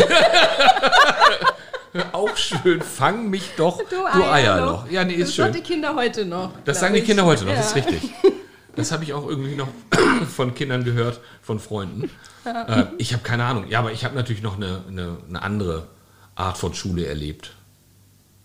auch 2.13 2.37
schön. 2.37 2.81
Fang 2.81 3.29
mich 3.29 3.51
doch, 3.57 3.81
du, 3.89 4.07
Eierloch. 4.07 4.89
Ja, 4.91 5.05
nee, 5.05 5.15
ist 5.15 5.29
das 5.29 5.35
schön. 5.35 5.45
sagen 5.47 5.57
die 5.57 5.63
Kinder 5.63 5.95
heute 5.95 6.25
noch. 6.25 6.53
Das 6.65 6.81
sagen 6.81 6.95
die 6.95 7.01
ich. 7.01 7.07
Kinder 7.07 7.25
heute 7.25 7.45
noch, 7.45 7.55
das 7.55 7.75
ist 7.75 7.77
Ja. 7.77 7.83
richtig. 7.85 8.11
Das 8.77 8.93
habe 8.93 9.03
ich 9.03 9.13
auch 9.13 9.27
irgendwie 9.29 9.57
noch 9.57 9.67
von 10.37 10.55
Kindern 10.55 10.85
gehört, 10.85 11.19
von 11.43 11.59
Freunden. 11.59 12.13
Äh, 12.45 12.85
ich 12.99 13.13
habe 13.13 13.25
keine 13.25 13.43
Ahnung. 13.43 13.65
Ja, 13.69 13.81
aber 13.81 13.91
ich 13.91 14.05
habe 14.05 14.15
natürlich 14.15 14.41
noch 14.41 14.55
eine, 14.57 14.85
eine, 14.87 15.17
eine 15.29 15.43
andere 15.43 15.89
Art 16.37 16.59
von 16.59 16.75
Schule 16.75 17.05
erlebt. 17.05 17.57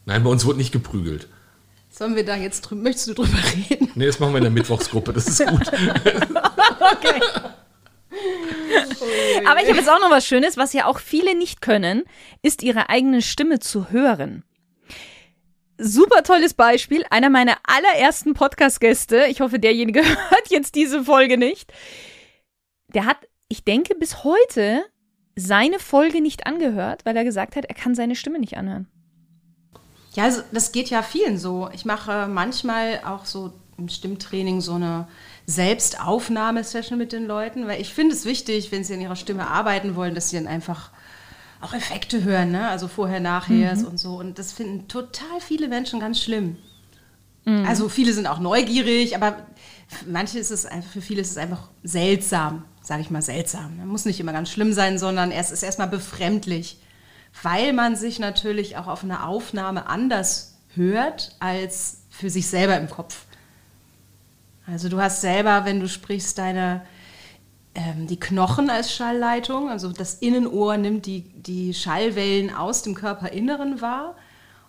Nein, 0.08 0.24
bei 0.24 0.32
uns 0.32 0.44
wurde 0.44 0.58
nicht 0.58 0.72
geprügelt. 0.72 1.28
Sollen 1.94 2.16
wir 2.16 2.26
da 2.26 2.36
jetzt 2.36 2.62
drüber, 2.62 2.82
möchtest 2.82 3.10
du 3.10 3.14
drüber 3.14 3.38
reden? 3.70 3.92
Nee, 3.94 4.08
das 4.08 4.20
machen 4.20 4.34
wir 4.34 4.40
in 4.40 4.46
der 4.46 4.52
Mittwochsgruppe, 4.52 5.14
das 5.14 5.28
ist 5.28 5.46
gut. 5.48 5.72
Okay. 6.80 7.22
Aber 9.48 9.62
ich 9.62 9.68
habe 9.68 9.78
jetzt 9.78 9.90
auch 9.90 10.00
noch 10.00 10.10
was 10.12 10.26
Schönes, 10.26 10.58
was 10.58 10.74
ja 10.74 10.86
auch 10.86 11.00
viele 11.00 11.36
nicht 11.36 11.62
können, 11.62 12.04
ist 12.42 12.64
ihre 12.64 12.90
eigene 12.90 13.22
Stimme 13.22 13.60
zu 13.60 13.90
hören. 13.92 14.44
Super 15.78 16.24
tolles 16.24 16.54
Beispiel. 16.54 17.06
Einer 17.10 17.30
meiner 17.30 17.58
allerersten 17.64 18.34
Podcast-Gäste, 18.34 19.26
ich 19.30 19.42
hoffe, 19.42 19.60
derjenige 19.60 20.04
hört 20.04 20.50
jetzt 20.50 20.76
diese 20.76 21.04
Folge 21.04 21.38
nicht, 21.38 21.72
der 22.94 23.06
hat, 23.06 23.18
ich 23.50 23.64
denke, 23.64 23.96
bis 23.96 24.24
heute 24.24 24.84
seine 25.36 25.80
Folge 25.80 26.22
nicht 26.22 26.46
angehört, 26.48 27.06
weil 27.06 27.16
er 27.18 27.24
gesagt 27.24 27.56
hat, 27.56 27.66
er 27.66 27.76
kann 27.76 27.96
seine 27.96 28.16
Stimme 28.16 28.40
nicht 28.40 28.58
anhören. 28.58 28.88
Ja, 30.14 30.24
also 30.26 30.42
das 30.52 30.72
geht 30.72 30.90
ja 30.90 31.02
vielen 31.02 31.38
so. 31.38 31.70
Ich 31.74 31.86
mache 31.86 32.28
manchmal 32.28 33.02
auch 33.06 33.26
so 33.26 33.54
im 33.78 33.90
Stimmtraining 33.90 34.62
so 34.62 34.74
eine 34.74 35.08
Selbstaufnahmesession 35.48 36.98
mit 36.98 37.12
den 37.12 37.26
Leuten, 37.26 37.68
weil 37.68 37.82
ich 37.82 37.94
finde 37.94 38.16
es 38.16 38.26
wichtig, 38.26 38.72
wenn 38.72 38.84
sie 38.84 38.94
an 38.94 39.02
ihrer 39.02 39.16
Stimme 39.16 39.48
arbeiten 39.48 39.96
wollen, 39.96 40.16
dass 40.16 40.30
sie 40.30 40.38
dann 40.38 40.48
einfach 40.48 40.92
auch 41.62 41.74
Effekte 41.74 42.24
hören, 42.24 42.52
ne? 42.52 42.68
also 42.68 42.88
vorher, 42.88 43.20
nachher 43.20 43.72
und 43.88 43.98
so. 44.00 44.16
Und 44.16 44.38
das 44.38 44.52
finden 44.52 44.88
total 44.88 45.40
viele 45.40 45.68
Menschen 45.68 46.00
ganz 46.00 46.22
schlimm. 46.22 46.58
Also 47.66 47.90
viele 47.90 48.14
sind 48.14 48.28
auch 48.28 48.40
neugierig, 48.40 49.16
aber 49.16 49.38
für 49.88 50.06
manche 50.10 50.40
ist 50.40 50.52
es 50.52 50.66
einfach, 50.66 50.92
für 50.92 51.02
viele 51.02 51.22
ist 51.22 51.32
es 51.32 51.38
einfach 51.38 51.70
seltsam, 51.84 52.64
sage 52.82 53.02
ich 53.02 53.10
mal 53.10 53.22
seltsam. 53.22 53.78
Ne? 53.78 53.86
Muss 53.86 54.06
nicht 54.06 54.20
immer 54.20 54.32
ganz 54.32 54.50
schlimm 54.50 54.72
sein, 54.74 54.98
sondern 54.98 55.32
es 55.32 55.52
ist 55.52 55.64
erstmal 55.64 55.90
befremdlich. 55.90 56.78
Weil 57.42 57.74
man 57.74 57.96
sich 57.96 58.20
natürlich 58.20 58.78
auch 58.78 58.88
auf 58.88 59.04
einer 59.04 59.28
Aufnahme 59.28 59.88
anders 59.88 60.58
hört 60.76 61.36
als 61.40 62.04
für 62.10 62.30
sich 62.30 62.48
selber 62.48 62.78
im 62.78 62.90
Kopf. 62.90 63.26
Also 64.68 64.90
du 64.90 65.02
hast 65.02 65.22
selber, 65.22 65.66
wenn 65.66 65.80
du 65.80 65.90
sprichst, 65.90 66.38
deine 66.38 66.84
ähm, 67.76 68.06
die 68.08 68.20
Knochen 68.20 68.70
als 68.70 68.94
Schallleitung, 68.94 69.70
also 69.70 69.92
das 69.92 70.16
Innenohr 70.16 70.78
nimmt 70.78 71.08
die, 71.08 71.22
die 71.22 71.74
Schallwellen 71.74 72.54
aus 72.54 72.84
dem 72.84 72.94
Körperinneren 72.94 73.82
wahr. 73.82 74.16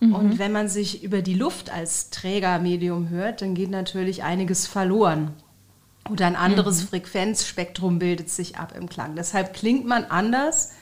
Mhm. 0.00 0.14
Und 0.14 0.38
wenn 0.38 0.52
man 0.52 0.68
sich 0.68 1.04
über 1.04 1.20
die 1.20 1.34
Luft 1.34 1.70
als 1.70 2.08
Trägermedium 2.10 3.10
hört, 3.10 3.42
dann 3.42 3.54
geht 3.54 3.70
natürlich 3.70 4.22
einiges 4.22 4.66
verloren. 4.66 5.34
Oder 6.10 6.26
ein 6.26 6.36
anderes 6.36 6.82
mhm. 6.82 6.88
Frequenzspektrum 6.88 7.98
bildet 7.98 8.30
sich 8.30 8.56
ab 8.56 8.74
im 8.76 8.88
Klang. 8.88 9.16
Deshalb 9.16 9.54
klingt 9.54 9.86
man 9.86 10.04
anders, 10.04 10.72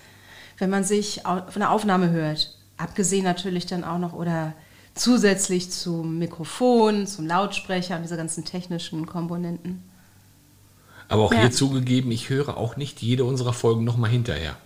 wenn 0.63 0.71
man 0.71 0.85
sich 0.85 1.23
von 1.25 1.59
der 1.59 1.73
Aufnahme 1.73 2.11
hört. 2.11 2.57
Abgesehen 2.77 3.25
natürlich 3.25 3.67
dann 3.67 3.83
auch 3.83 3.99
noch 3.99 4.13
oder 4.13 4.55
zusätzlich 4.95 5.73
zum 5.73 6.21
Mikrofon, 6.21 7.09
zum 7.09 7.27
Lautsprecher 7.27 7.97
und 7.97 8.03
diese 8.03 8.17
ganzen 8.17 8.45
technischen 8.45 9.05
Komponenten. 9.05 9.83
Aber 11.09 11.25
auch 11.25 11.33
ja. 11.33 11.41
hier 11.41 11.51
zugegeben, 11.51 12.13
ich 12.13 12.31
höre 12.31 12.57
auch 12.57 12.77
nicht 12.77 13.03
jede 13.03 13.25
unserer 13.25 13.53
Folgen 13.53 13.83
nochmal 13.83 14.11
hinterher. 14.11 14.57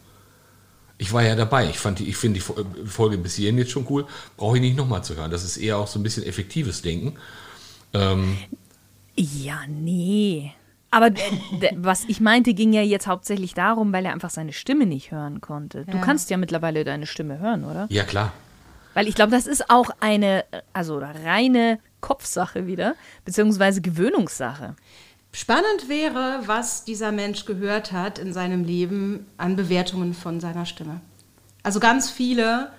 Ich 0.99 1.15
war 1.15 1.23
ja 1.23 1.35
dabei. 1.35 1.71
Ich, 1.71 1.83
ich 2.07 2.17
finde 2.17 2.41
die 2.41 2.87
Folge 2.87 3.17
bis 3.17 3.37
hierhin 3.37 3.57
jetzt 3.57 3.71
schon 3.71 3.87
cool. 3.89 4.07
Brauche 4.37 4.57
ich 4.57 4.63
nicht 4.63 4.77
nochmal 4.77 5.03
zu 5.03 5.17
hören. 5.17 5.31
Das 5.31 5.45
ist 5.45 5.57
eher 5.57 5.79
auch 5.79 5.87
so 5.87 5.99
ein 5.99 6.03
bisschen 6.03 6.25
effektives 6.25 6.83
Denken. 6.83 7.17
Ähm, 7.95 8.37
ja, 9.17 9.61
nee. 9.67 10.53
Aber 10.90 11.11
was 11.75 12.05
ich 12.05 12.20
meinte, 12.20 12.55
ging 12.55 12.72
ja 12.72 12.83
jetzt 12.83 13.07
hauptsächlich 13.07 13.55
darum, 13.55 13.92
weil 13.92 14.07
er 14.07 14.12
einfach 14.12 14.31
seine 14.31 14.53
Stimme 14.53 14.87
nicht 14.87 15.11
hören 15.11 15.40
konnte. 15.40 15.85
Ja. 15.87 15.92
Du 15.92 16.01
kannst 16.01 16.31
ja 16.31 16.37
mittlerweile 16.37 16.85
deine 16.85 17.07
Stimme 17.07 17.38
hören, 17.38 17.64
oder? 17.64 17.87
Ja, 17.90 18.05
klar. 18.05 18.33
Weil 18.94 19.09
ich 19.09 19.14
glaube, 19.14 19.31
das 19.31 19.46
ist 19.46 19.68
auch 19.68 19.90
eine, 20.01 20.44
also 20.72 20.99
reine 20.99 21.79
Kopfsache 22.01 22.66
wieder, 22.66 22.94
beziehungsweise 23.25 23.83
Gewöhnungssache. 23.83 24.75
Spannend 25.33 25.88
wäre, 25.88 26.40
was 26.46 26.85
dieser 26.85 27.12
Mensch 27.12 27.44
gehört 27.44 27.92
hat 27.92 28.18
in 28.18 28.33
seinem 28.33 28.64
Leben 28.64 29.27
an 29.37 29.55
Bewertungen 29.55 30.14
von 30.14 30.40
seiner 30.40 30.64
Stimme. 30.64 31.03
Also 31.62 31.79
ganz 31.79 32.11
viele 32.11 32.70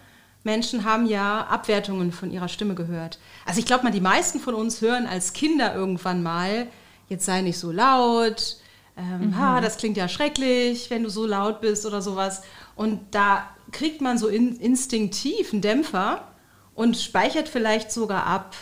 Menschen 0.44 0.86
haben 0.86 1.06
ja 1.06 1.42
Abwertungen 1.42 2.12
von 2.12 2.32
ihrer 2.32 2.48
Stimme 2.48 2.74
gehört. 2.74 3.20
Also 3.46 3.60
ich 3.60 3.68
glaube 3.68 3.84
mal, 3.84 3.92
die 3.92 4.02
meisten 4.02 4.40
von 4.40 4.56
uns 4.56 4.82
hören 4.82 5.06
als 5.06 5.34
Kinder 5.34 5.76
irgendwann 5.76 6.24
mal, 6.24 6.68
jetzt 7.10 7.26
sei 7.26 7.42
nicht 7.42 7.58
so 7.58 7.72
laut, 7.72 8.58
ähm, 8.98 9.28
mhm. 9.28 9.38
ha, 9.38 9.62
das 9.62 9.78
klingt 9.78 9.98
ja 9.98 10.08
schrecklich, 10.08 10.90
wenn 10.90 11.04
du 11.04 11.10
so 11.10 11.26
laut 11.26 11.62
bist 11.62 11.86
oder 11.86 12.02
sowas. 12.02 12.42
Und 12.76 13.00
da 13.12 13.50
kriegt 13.72 14.02
man 14.02 14.18
so 14.18 14.28
in, 14.28 14.58
instinktiv 14.58 15.54
einen 15.54 15.62
Dämpfer 15.62 16.28
und 16.76 16.98
speichert 16.98 17.50
vielleicht 17.50 17.92
sogar 17.92 18.26
ab, 18.26 18.56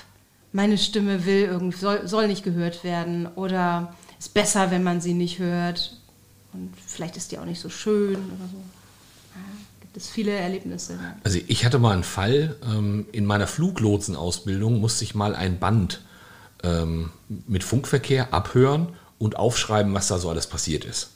meine 0.52 0.78
Stimme 0.78 1.26
will 1.26 1.44
irgendwie, 1.44 1.78
soll, 1.78 2.08
soll 2.08 2.28
nicht 2.28 2.44
gehört 2.44 2.84
werden 2.84 3.28
oder 3.36 3.94
ist 4.20 4.34
besser, 4.34 4.72
wenn 4.72 4.84
man 4.84 5.02
sie 5.02 5.14
nicht 5.14 5.40
hört. 5.40 5.98
Und 6.54 6.74
vielleicht 6.88 7.18
ist 7.18 7.32
die 7.32 7.40
auch 7.40 7.46
nicht 7.46 7.60
so 7.60 7.70
schön 7.70 8.16
oder 8.16 8.48
so 8.52 8.58
es 9.98 10.10
viele 10.10 10.32
Erlebnisse. 10.32 11.00
Also 11.24 11.40
ich 11.48 11.66
hatte 11.66 11.80
mal 11.80 11.94
einen 11.94 12.04
Fall, 12.04 12.56
ähm, 12.66 13.06
in 13.12 13.26
meiner 13.26 13.48
Fluglotsenausbildung 13.48 14.80
musste 14.80 15.04
ich 15.04 15.16
mal 15.16 15.36
ein 15.36 15.60
Band 15.60 16.02
ähm, 16.66 17.12
mit 17.48 17.64
Funkverkehr 17.64 18.34
abhören 18.34 18.94
und 19.20 19.38
aufschreiben, 19.38 19.94
was 19.94 20.08
da 20.08 20.18
so 20.18 20.30
alles 20.30 20.48
passiert 20.48 20.84
ist. 20.84 21.12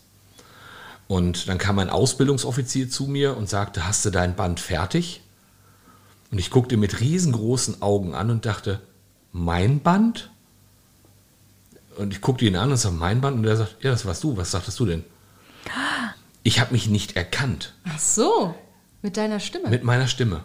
Und 1.08 1.50
dann 1.50 1.58
kam 1.58 1.80
ein 1.80 1.90
Ausbildungsoffizier 1.90 2.90
zu 2.90 3.08
mir 3.08 3.36
und 3.36 3.50
sagte, 3.50 3.88
hast 3.88 4.06
du 4.06 4.12
dein 4.12 4.36
Band 4.36 4.60
fertig? 4.60 5.22
Und 6.32 6.38
ich 6.38 6.52
guckte 6.52 6.78
mit 6.78 7.00
riesengroßen 7.00 7.82
Augen 7.82 8.14
an 8.14 8.30
und 8.30 8.46
dachte, 8.46 8.80
mein 9.32 9.80
Band? 9.80 10.30
Und 11.98 12.14
ich 12.14 12.22
guckte 12.22 12.46
ihn 12.46 12.56
an 12.56 12.70
und 12.70 12.78
sagte, 12.78 12.98
mein 12.98 13.22
Band? 13.22 13.38
Und 13.38 13.46
er 13.46 13.58
sagt, 13.58 13.84
ja, 13.84 13.90
das 13.90 14.06
warst 14.06 14.24
du. 14.24 14.38
Was 14.38 14.52
sagtest 14.52 14.80
du 14.80 14.86
denn? 14.86 15.04
Ich 16.44 16.60
habe 16.60 16.74
mich 16.74 16.88
nicht 16.88 17.16
erkannt. 17.16 17.74
Ach 17.86 18.00
so. 18.00 18.56
Mit 19.02 19.18
deiner 19.18 19.40
Stimme? 19.40 19.70
Mit 19.70 19.84
meiner 19.84 20.08
Stimme. 20.08 20.44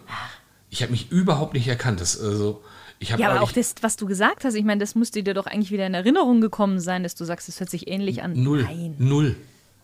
Ich 0.71 0.81
habe 0.81 0.91
mich 0.91 1.11
überhaupt 1.11 1.53
nicht 1.53 1.67
erkannt. 1.67 2.01
Das, 2.01 2.19
also, 2.19 2.63
ich 2.99 3.09
ja, 3.09 3.29
aber 3.29 3.41
auch 3.41 3.51
das, 3.51 3.75
was 3.81 3.97
du 3.97 4.05
gesagt 4.05 4.45
hast, 4.45 4.55
ich 4.55 4.63
meine, 4.63 4.79
das 4.79 4.95
müsste 4.95 5.21
dir 5.21 5.33
doch 5.33 5.47
eigentlich 5.47 5.71
wieder 5.71 5.85
in 5.85 5.93
Erinnerung 5.93 6.41
gekommen 6.41 6.79
sein, 6.79 7.03
dass 7.03 7.15
du 7.15 7.25
sagst, 7.25 7.49
es 7.49 7.59
hört 7.59 7.69
sich 7.69 7.87
ähnlich 7.87 8.23
an. 8.23 8.41
Null. 8.41 8.63
Nein. 8.63 8.95
Null. 8.97 9.35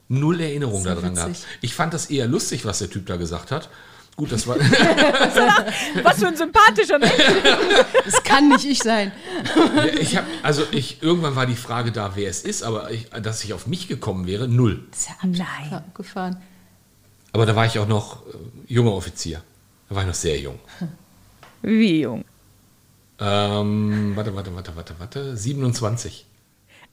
Null 0.08 0.42
Erinnerung 0.42 0.84
daran 0.84 1.16
gehabt. 1.16 1.48
Ich 1.62 1.74
fand 1.74 1.94
das 1.94 2.08
eher 2.08 2.28
lustig, 2.28 2.66
was 2.66 2.80
der 2.80 2.90
Typ 2.90 3.06
da 3.06 3.16
gesagt 3.18 3.52
hat. 3.52 3.70
Gut, 4.18 4.32
das 4.32 4.46
war. 4.46 4.58
was 6.04 6.20
für 6.20 6.28
ein 6.28 6.36
sympathischer 6.36 7.00
Mensch. 7.00 7.14
Das 8.06 8.22
kann 8.24 8.50
nicht 8.50 8.66
ich 8.66 8.80
sein. 8.80 9.12
Ja, 9.56 9.86
ich 9.86 10.18
habe, 10.18 10.28
also 10.44 10.64
ich, 10.72 11.02
irgendwann 11.02 11.36
war 11.36 11.46
die 11.46 11.56
Frage 11.56 11.92
da, 11.92 12.12
wer 12.16 12.30
es 12.30 12.42
ist, 12.42 12.64
aber 12.64 12.92
ich, 12.92 13.10
dass 13.10 13.44
ich 13.44 13.54
auf 13.54 13.68
mich 13.68 13.88
gekommen 13.88 14.28
wäre, 14.28 14.48
null. 14.48 14.84
Das 14.92 15.02
ist 15.02 15.38
ja 15.38 15.78
abgefahren. 15.78 16.38
Aber 17.32 17.46
da 17.46 17.56
war 17.56 17.66
ich 17.66 17.80
auch 17.80 17.88
noch 17.88 18.26
äh, 18.28 18.32
junger 18.68 18.92
Offizier. 18.92 19.42
Da 19.88 19.96
war 19.96 20.04
ich 20.04 20.08
noch 20.08 20.16
sehr 20.16 20.38
jung. 20.40 20.60
Wie 21.62 22.02
jung? 22.02 22.26
Ähm, 23.22 24.14
warte, 24.16 24.36
warte, 24.36 24.56
warte, 24.56 24.76
warte, 24.76 24.96
warte. 24.98 25.38
27. 25.38 26.26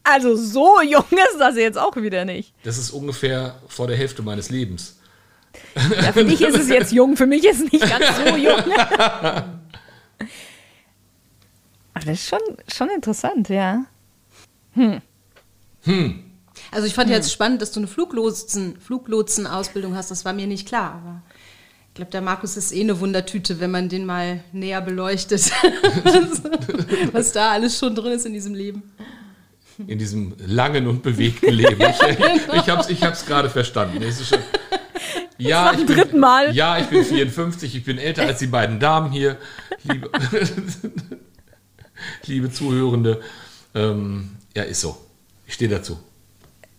Also 0.04 0.36
so 0.36 0.80
jung 0.82 1.04
ist 1.10 1.38
das 1.38 1.56
jetzt 1.56 1.78
auch 1.78 1.96
wieder 1.96 2.24
nicht. 2.26 2.52
Das 2.62 2.76
ist 2.76 2.90
ungefähr 2.90 3.56
vor 3.66 3.86
der 3.86 3.96
Hälfte 3.96 4.22
meines 4.22 4.50
Lebens. 4.50 4.96
Ja, 5.74 6.12
für 6.12 6.24
mich 6.24 6.40
ist 6.42 6.56
es 6.56 6.68
jetzt 6.68 6.92
jung, 6.92 7.16
für 7.16 7.26
mich 7.26 7.44
ist 7.44 7.62
es 7.62 7.72
nicht 7.72 7.88
ganz 7.88 8.04
so 8.16 8.36
jung. 8.36 8.60
Aber 11.94 12.04
das 12.04 12.20
ist 12.20 12.28
schon, 12.28 12.40
schon 12.72 12.90
interessant, 12.90 13.48
ja. 13.48 13.86
Hm. 14.74 15.00
Hm. 15.82 16.24
Also 16.70 16.86
ich 16.86 16.94
fand 16.94 17.08
hm. 17.08 17.16
jetzt 17.16 17.32
spannend, 17.32 17.62
dass 17.62 17.72
du 17.72 17.80
eine 17.80 17.86
Fluglotsen, 17.86 18.78
Fluglotsen-Ausbildung 18.80 19.96
hast. 19.96 20.10
Das 20.10 20.24
war 20.24 20.34
mir 20.34 20.46
nicht 20.46 20.68
klar. 20.68 21.02
Aber 21.02 21.22
ich 21.98 22.00
glaube, 22.00 22.12
der 22.12 22.20
Markus 22.20 22.56
ist 22.56 22.70
eh 22.70 22.80
eine 22.80 23.00
Wundertüte, 23.00 23.58
wenn 23.58 23.72
man 23.72 23.88
den 23.88 24.06
mal 24.06 24.44
näher 24.52 24.80
beleuchtet. 24.80 25.50
Was 27.12 27.32
da 27.32 27.50
alles 27.50 27.76
schon 27.76 27.96
drin 27.96 28.12
ist 28.12 28.24
in 28.24 28.34
diesem 28.34 28.54
Leben. 28.54 28.84
In 29.84 29.98
diesem 29.98 30.36
langen 30.46 30.86
und 30.86 31.02
bewegten 31.02 31.52
Leben. 31.52 31.80
Ich, 31.80 31.98
genau. 31.98 32.54
ich 32.54 32.70
habe 32.70 32.82
es 32.82 32.88
ich 32.88 33.00
gerade 33.00 33.50
verstanden. 33.50 34.00
Schon, 34.12 34.38
ja, 35.38 35.72
ich 35.72 35.86
bin, 35.86 36.20
Mal. 36.20 36.54
ja, 36.54 36.78
ich 36.78 36.86
bin 36.86 37.04
54, 37.04 37.74
ich 37.74 37.84
bin 37.84 37.98
älter 37.98 38.22
als 38.22 38.38
die 38.38 38.46
beiden 38.46 38.78
Damen 38.78 39.10
hier. 39.10 39.36
Liebe, 39.82 40.08
liebe 42.26 42.52
Zuhörende. 42.52 43.20
Ähm, 43.74 44.36
ja, 44.54 44.62
ist 44.62 44.82
so. 44.82 44.96
Ich 45.48 45.54
stehe 45.54 45.68
dazu. 45.68 45.98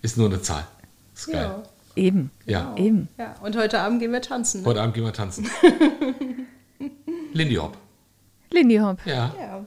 Ist 0.02 0.16
nur 0.16 0.28
eine 0.28 0.42
Zahl. 0.42 0.66
Ist 1.14 1.30
geil. 1.30 1.44
Ja. 1.44 1.64
Eben. 2.00 2.32
Ja. 2.46 2.74
Genau. 2.74 2.88
Eben. 2.88 3.10
Ja. 3.18 3.36
Und 3.42 3.58
heute 3.58 3.80
Abend 3.80 4.00
gehen 4.00 4.12
wir 4.12 4.22
tanzen. 4.22 4.62
Ne? 4.62 4.68
Heute 4.68 4.82
Abend 4.82 4.96
gehen 4.96 5.04
wir 5.04 5.14
tanzen. 5.14 5.50
Lindy 7.34 7.56
Hop. 7.56 7.78
Lindy 8.52 8.78
Hop. 8.78 9.06
Ja. 9.06 9.34
ja. 9.40 9.66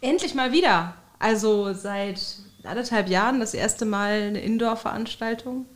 Endlich 0.00 0.34
mal 0.34 0.52
wieder. 0.52 0.94
Also 1.18 1.72
seit 1.72 2.20
anderthalb 2.62 3.08
Jahren 3.08 3.40
das 3.40 3.54
erste 3.54 3.86
Mal 3.86 4.22
eine 4.22 4.40
Indoor-Veranstaltung. 4.40 5.66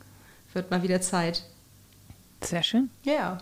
Wird 0.53 0.69
mal 0.69 0.83
wieder 0.83 1.01
Zeit. 1.01 1.43
Sehr 2.41 2.63
schön. 2.63 2.89
Ja. 3.03 3.39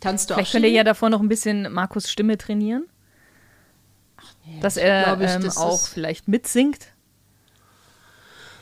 Tanzt 0.00 0.30
du 0.30 0.34
Vielleicht 0.34 0.48
auch 0.48 0.52
könnt 0.52 0.64
ihr 0.66 0.70
ja 0.70 0.84
davor 0.84 1.10
noch 1.10 1.20
ein 1.20 1.28
bisschen 1.28 1.72
Markus 1.72 2.10
Stimme 2.10 2.38
trainieren. 2.38 2.84
Ach, 4.16 4.32
nee, 4.46 4.60
dass 4.60 4.76
er 4.76 5.20
ich, 5.20 5.28
ähm, 5.28 5.50
auch 5.56 5.86
vielleicht 5.86 6.28
mitsingt. 6.28 6.88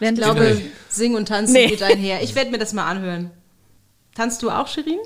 Ich 0.02 0.14
glaube, 0.14 0.60
Singen 0.88 1.16
und 1.16 1.28
Tanzen 1.28 1.54
nee. 1.54 1.68
geht 1.68 1.82
einher. 1.82 2.22
Ich 2.22 2.34
werde 2.34 2.50
mir 2.50 2.58
das 2.58 2.72
mal 2.72 2.86
anhören. 2.88 3.30
Tanzt 4.14 4.42
du 4.42 4.50
auch, 4.50 4.66
Shirin? 4.66 4.98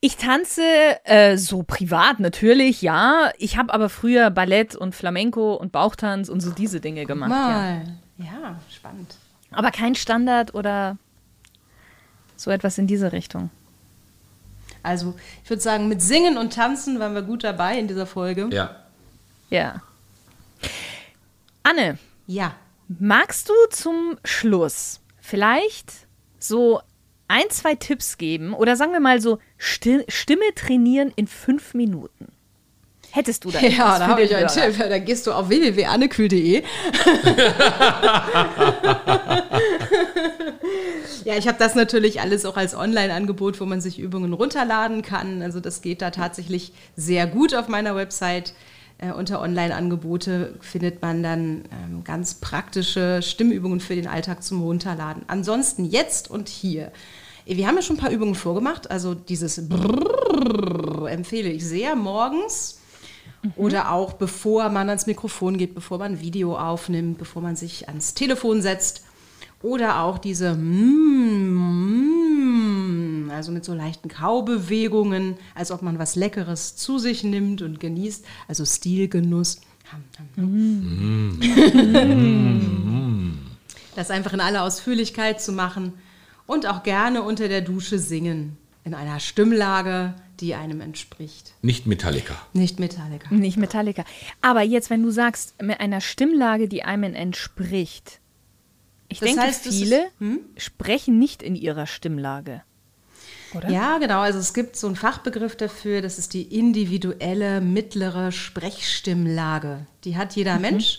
Ich 0.00 0.16
tanze 0.16 0.62
äh, 1.04 1.38
so 1.38 1.62
privat 1.62 2.20
natürlich, 2.20 2.82
ja. 2.82 3.30
Ich 3.38 3.56
habe 3.56 3.72
aber 3.72 3.88
früher 3.88 4.30
Ballett 4.30 4.76
und 4.76 4.94
Flamenco 4.94 5.54
und 5.54 5.72
Bauchtanz 5.72 6.28
und 6.28 6.40
so 6.40 6.50
diese 6.50 6.80
Dinge 6.80 7.06
gemacht. 7.06 7.30
Mal. 7.30 7.84
Ja. 8.18 8.24
ja, 8.24 8.60
spannend. 8.70 9.16
Aber 9.50 9.70
kein 9.70 9.94
Standard 9.94 10.54
oder 10.54 10.98
so 12.36 12.50
etwas 12.50 12.76
in 12.76 12.86
diese 12.86 13.12
Richtung. 13.12 13.50
Also, 14.82 15.14
ich 15.42 15.48
würde 15.48 15.62
sagen, 15.62 15.88
mit 15.88 16.02
Singen 16.02 16.36
und 16.36 16.52
Tanzen 16.52 17.00
waren 17.00 17.14
wir 17.14 17.22
gut 17.22 17.42
dabei 17.42 17.78
in 17.78 17.88
dieser 17.88 18.06
Folge. 18.06 18.50
Ja. 18.52 18.76
Ja. 19.48 19.80
Anne. 21.62 21.98
Ja. 22.26 22.54
Magst 23.00 23.48
du 23.48 23.54
zum 23.70 24.18
Schluss 24.24 25.00
vielleicht 25.20 25.92
so 26.38 26.80
ein, 27.28 27.48
zwei 27.50 27.74
Tipps 27.74 28.18
geben 28.18 28.54
oder 28.54 28.76
sagen 28.76 28.92
wir 28.92 29.00
mal 29.00 29.20
so 29.20 29.38
Stimme 29.56 30.54
trainieren 30.54 31.12
in 31.16 31.26
fünf 31.26 31.74
Minuten? 31.74 32.28
Hättest 33.10 33.44
du 33.44 33.50
da 33.50 33.60
Ja, 33.60 33.98
da 33.98 34.08
habe 34.08 34.22
ich 34.22 34.34
einen 34.34 34.48
Tipp. 34.48 34.76
Da 34.76 34.98
gehst 34.98 35.26
du 35.26 35.32
auf 35.32 35.48
www.annekühl.de. 35.48 36.62
ja, 41.24 41.36
ich 41.36 41.46
habe 41.46 41.58
das 41.58 41.76
natürlich 41.76 42.20
alles 42.20 42.44
auch 42.44 42.56
als 42.56 42.74
Online-Angebot, 42.74 43.60
wo 43.60 43.66
man 43.66 43.80
sich 43.80 44.00
Übungen 44.00 44.32
runterladen 44.32 45.02
kann. 45.02 45.42
Also 45.42 45.60
das 45.60 45.80
geht 45.80 46.02
da 46.02 46.10
tatsächlich 46.10 46.72
sehr 46.96 47.28
gut 47.28 47.54
auf 47.54 47.68
meiner 47.68 47.94
Website. 47.94 48.52
Äh, 49.08 49.12
unter 49.12 49.40
Online-Angebote 49.40 50.54
findet 50.60 51.02
man 51.02 51.22
dann 51.22 51.64
ähm, 51.72 52.04
ganz 52.04 52.34
praktische 52.34 53.20
Stimmübungen 53.22 53.80
für 53.80 53.94
den 53.94 54.06
Alltag 54.06 54.42
zum 54.42 54.62
Runterladen. 54.62 55.24
Ansonsten 55.26 55.84
jetzt 55.84 56.30
und 56.30 56.48
hier. 56.48 56.92
Wir 57.46 57.66
haben 57.66 57.76
ja 57.76 57.82
schon 57.82 57.96
ein 57.96 58.00
paar 58.00 58.10
Übungen 58.10 58.34
vorgemacht. 58.34 58.90
Also 58.90 59.14
dieses 59.14 59.68
Brrrr 59.68 61.10
empfehle 61.10 61.50
ich 61.50 61.66
sehr 61.66 61.94
morgens 61.94 62.78
Mhm. 63.44 63.52
Oder 63.56 63.92
auch 63.92 64.14
bevor 64.14 64.68
man 64.70 64.88
ans 64.88 65.06
Mikrofon 65.06 65.58
geht, 65.58 65.74
bevor 65.74 65.98
man 65.98 66.20
Video 66.20 66.56
aufnimmt, 66.56 67.18
bevor 67.18 67.42
man 67.42 67.56
sich 67.56 67.88
ans 67.88 68.14
Telefon 68.14 68.62
setzt. 68.62 69.04
Oder 69.62 70.00
auch 70.00 70.18
diese 70.18 70.54
mm, 70.54 72.03
also 73.34 73.52
mit 73.52 73.64
so 73.64 73.74
leichten 73.74 74.08
Kaubewegungen, 74.08 75.36
als 75.54 75.70
ob 75.70 75.82
man 75.82 75.98
was 75.98 76.16
Leckeres 76.16 76.76
zu 76.76 76.98
sich 76.98 77.24
nimmt 77.24 77.62
und 77.62 77.80
genießt. 77.80 78.24
Also 78.48 78.64
Stilgenuss. 78.64 79.60
Mm. 80.36 81.40
Das 83.96 84.10
einfach 84.10 84.32
in 84.32 84.40
aller 84.40 84.64
Ausführlichkeit 84.64 85.40
zu 85.40 85.52
machen 85.52 85.92
und 86.46 86.66
auch 86.66 86.82
gerne 86.82 87.22
unter 87.22 87.46
der 87.46 87.60
Dusche 87.60 88.00
singen. 88.00 88.56
In 88.82 88.92
einer 88.92 89.20
Stimmlage, 89.20 90.14
die 90.40 90.54
einem 90.54 90.80
entspricht. 90.80 91.54
Nicht 91.62 91.86
Metallica. 91.86 92.34
Nicht 92.52 92.80
Metallica. 92.80 93.32
Nicht 93.32 93.56
Metallica. 93.56 94.04
Aber 94.42 94.62
jetzt, 94.62 94.90
wenn 94.90 95.02
du 95.02 95.10
sagst, 95.10 95.62
mit 95.62 95.80
einer 95.80 96.00
Stimmlage, 96.00 96.68
die 96.68 96.82
einem 96.82 97.14
entspricht, 97.14 98.20
ich 99.08 99.20
das 99.20 99.28
denke, 99.28 99.42
heißt, 99.42 99.68
viele 99.68 100.06
ist, 100.06 100.20
hm? 100.20 100.40
sprechen 100.56 101.18
nicht 101.18 101.42
in 101.42 101.54
ihrer 101.54 101.86
Stimmlage. 101.86 102.62
Oder? 103.54 103.70
Ja, 103.70 103.98
genau. 103.98 104.20
Also 104.20 104.38
es 104.38 104.54
gibt 104.54 104.76
so 104.76 104.86
einen 104.86 104.96
Fachbegriff 104.96 105.56
dafür, 105.56 106.02
das 106.02 106.18
ist 106.18 106.34
die 106.34 106.42
individuelle 106.42 107.60
mittlere 107.60 108.32
Sprechstimmlage. 108.32 109.86
Die 110.04 110.16
hat 110.16 110.34
jeder 110.36 110.56
mhm. 110.56 110.62
Mensch 110.62 110.98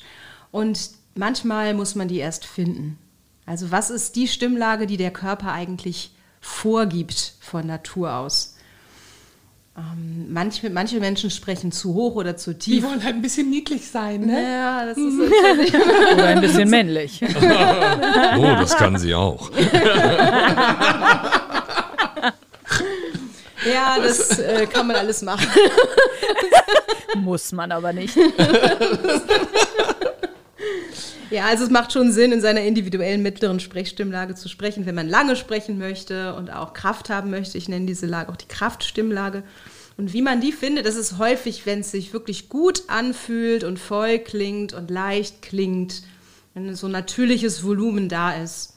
und 0.52 0.92
manchmal 1.16 1.74
muss 1.74 1.96
man 1.96 2.08
die 2.08 2.20
erst 2.20 2.46
finden. 2.46 2.98
Also 3.46 3.72
was 3.72 3.90
ist 3.90 4.16
die 4.16 4.28
Stimmlage, 4.28 4.88
die 4.88 4.98
der 4.98 5.12
Körper 5.12 5.52
eigentlich 5.52 6.12
vorgibt 6.42 7.34
von 7.40 7.68
Natur 7.68 8.16
aus? 8.16 8.56
Ähm, 9.78 10.28
manche, 10.32 10.70
manche 10.70 11.02
Menschen 11.02 11.30
sprechen 11.30 11.74
zu 11.74 11.94
hoch 11.96 12.16
oder 12.16 12.38
zu 12.38 12.58
tief. 12.58 12.76
Die 12.76 12.84
wollen 12.84 13.04
halt 13.04 13.16
ein 13.16 13.22
bisschen 13.22 13.50
niedlich 13.50 13.86
sein, 13.90 14.22
ne? 14.22 14.42
Ja, 14.42 14.86
das 14.86 14.98
ist 14.98 15.18
natürlich. 15.18 15.74
oder 16.14 16.28
ein 16.28 16.40
bisschen 16.40 16.70
männlich. 16.70 17.22
oh, 18.38 18.56
das 18.58 18.78
kann 18.78 18.98
sie 18.98 19.14
auch. 19.14 19.52
ja, 23.76 24.00
das 24.04 24.40
äh, 24.40 24.66
kann 24.68 24.88
man 24.88 24.96
alles 24.96 25.22
machen. 25.22 25.48
Muss 27.16 27.52
man 27.52 27.72
aber 27.72 27.94
nicht. 27.94 28.18
Ja, 31.32 31.46
also 31.48 31.64
es 31.64 31.72
macht 31.72 31.92
schon 31.92 32.12
Sinn, 32.12 32.32
in 32.32 32.40
seiner 32.40 32.62
individuellen 32.62 33.24
mittleren 33.24 33.60
Sprechstimmlage 33.60 34.36
zu 34.36 34.48
sprechen, 34.48 34.86
wenn 34.86 34.94
man 34.94 35.10
lange 35.10 35.36
sprechen 35.36 35.80
möchte 35.80 36.36
und 36.36 36.52
auch 36.54 36.74
Kraft 36.74 37.10
haben 37.10 37.32
möchte. 37.32 37.58
Ich 37.58 37.68
nenne 37.68 37.88
diese 37.88 38.06
Lage 38.06 38.32
auch 38.32 38.38
die 38.38 38.48
Kraftstimmlage. 38.48 39.44
Und 39.98 40.14
wie 40.14 40.22
man 40.22 40.40
die 40.40 40.52
findet, 40.52 40.86
das 40.86 40.96
ist 40.96 41.18
häufig, 41.18 41.66
wenn 41.66 41.80
es 41.80 41.90
sich 41.90 42.14
wirklich 42.14 42.48
gut 42.48 42.84
anfühlt 42.88 43.64
und 43.64 43.80
voll 43.80 44.20
klingt 44.20 44.74
und 44.74 44.92
leicht 44.92 45.42
klingt, 45.42 46.04
wenn 46.54 46.76
so 46.76 46.88
natürliches 46.88 47.64
Volumen 47.64 48.08
da 48.08 48.32
ist. 48.32 48.75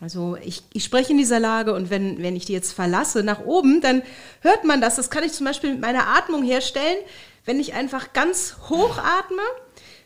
Also 0.00 0.36
ich, 0.42 0.62
ich 0.72 0.84
spreche 0.84 1.12
in 1.12 1.18
dieser 1.18 1.40
Lage 1.40 1.72
und 1.74 1.88
wenn, 1.88 2.22
wenn 2.22 2.36
ich 2.36 2.44
die 2.44 2.52
jetzt 2.52 2.72
verlasse 2.72 3.22
nach 3.22 3.40
oben, 3.40 3.80
dann 3.80 4.02
hört 4.40 4.64
man 4.64 4.80
das. 4.80 4.96
Das 4.96 5.08
kann 5.08 5.24
ich 5.24 5.32
zum 5.32 5.46
Beispiel 5.46 5.70
mit 5.70 5.80
meiner 5.80 6.08
Atmung 6.08 6.42
herstellen, 6.42 6.98
wenn 7.46 7.58
ich 7.58 7.72
einfach 7.72 8.12
ganz 8.12 8.56
hoch 8.68 8.98
atme 8.98 9.42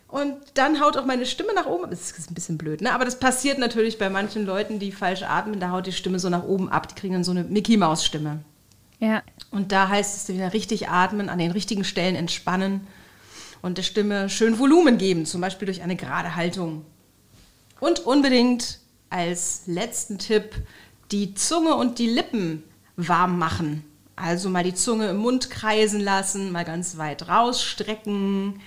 und 0.06 0.34
dann 0.54 0.80
haut 0.80 0.96
auch 0.96 1.06
meine 1.06 1.26
Stimme 1.26 1.54
nach 1.54 1.66
oben. 1.66 1.90
Das 1.90 2.12
ist 2.12 2.30
ein 2.30 2.34
bisschen 2.34 2.58
blöd, 2.58 2.82
ne? 2.82 2.92
Aber 2.92 3.04
das 3.04 3.18
passiert 3.18 3.58
natürlich 3.58 3.98
bei 3.98 4.10
manchen 4.10 4.46
Leuten, 4.46 4.78
die 4.78 4.92
falsch 4.92 5.22
atmen. 5.22 5.58
Da 5.58 5.70
haut 5.70 5.86
die 5.86 5.92
Stimme 5.92 6.18
so 6.18 6.28
nach 6.28 6.44
oben 6.44 6.68
ab. 6.68 6.88
Die 6.88 6.94
kriegen 6.94 7.14
dann 7.14 7.24
so 7.24 7.32
eine 7.32 7.44
Mickey-Maus-Stimme. 7.44 8.40
Ja. 9.00 9.22
Und 9.50 9.72
da 9.72 9.88
heißt 9.88 10.16
es 10.16 10.34
wieder 10.34 10.52
richtig 10.52 10.88
atmen, 10.88 11.28
an 11.28 11.38
den 11.38 11.50
richtigen 11.50 11.84
Stellen 11.84 12.14
entspannen 12.14 12.86
und 13.62 13.78
der 13.78 13.82
Stimme 13.82 14.28
schön 14.28 14.58
Volumen 14.58 14.98
geben, 14.98 15.26
zum 15.26 15.40
Beispiel 15.40 15.66
durch 15.66 15.82
eine 15.82 15.96
gerade 15.96 16.36
Haltung. 16.36 16.84
Und 17.80 18.00
unbedingt 18.00 18.78
als 19.10 19.62
letzten 19.66 20.18
Tipp 20.18 20.54
die 21.10 21.34
Zunge 21.34 21.74
und 21.74 21.98
die 21.98 22.08
Lippen 22.08 22.62
warm 22.96 23.38
machen. 23.38 23.84
Also 24.16 24.48
mal 24.50 24.64
die 24.64 24.74
Zunge 24.74 25.08
im 25.10 25.16
Mund 25.18 25.50
kreisen 25.50 26.00
lassen, 26.00 26.52
mal 26.52 26.64
ganz 26.64 26.96
weit 26.96 27.28
rausstrecken 27.28 28.60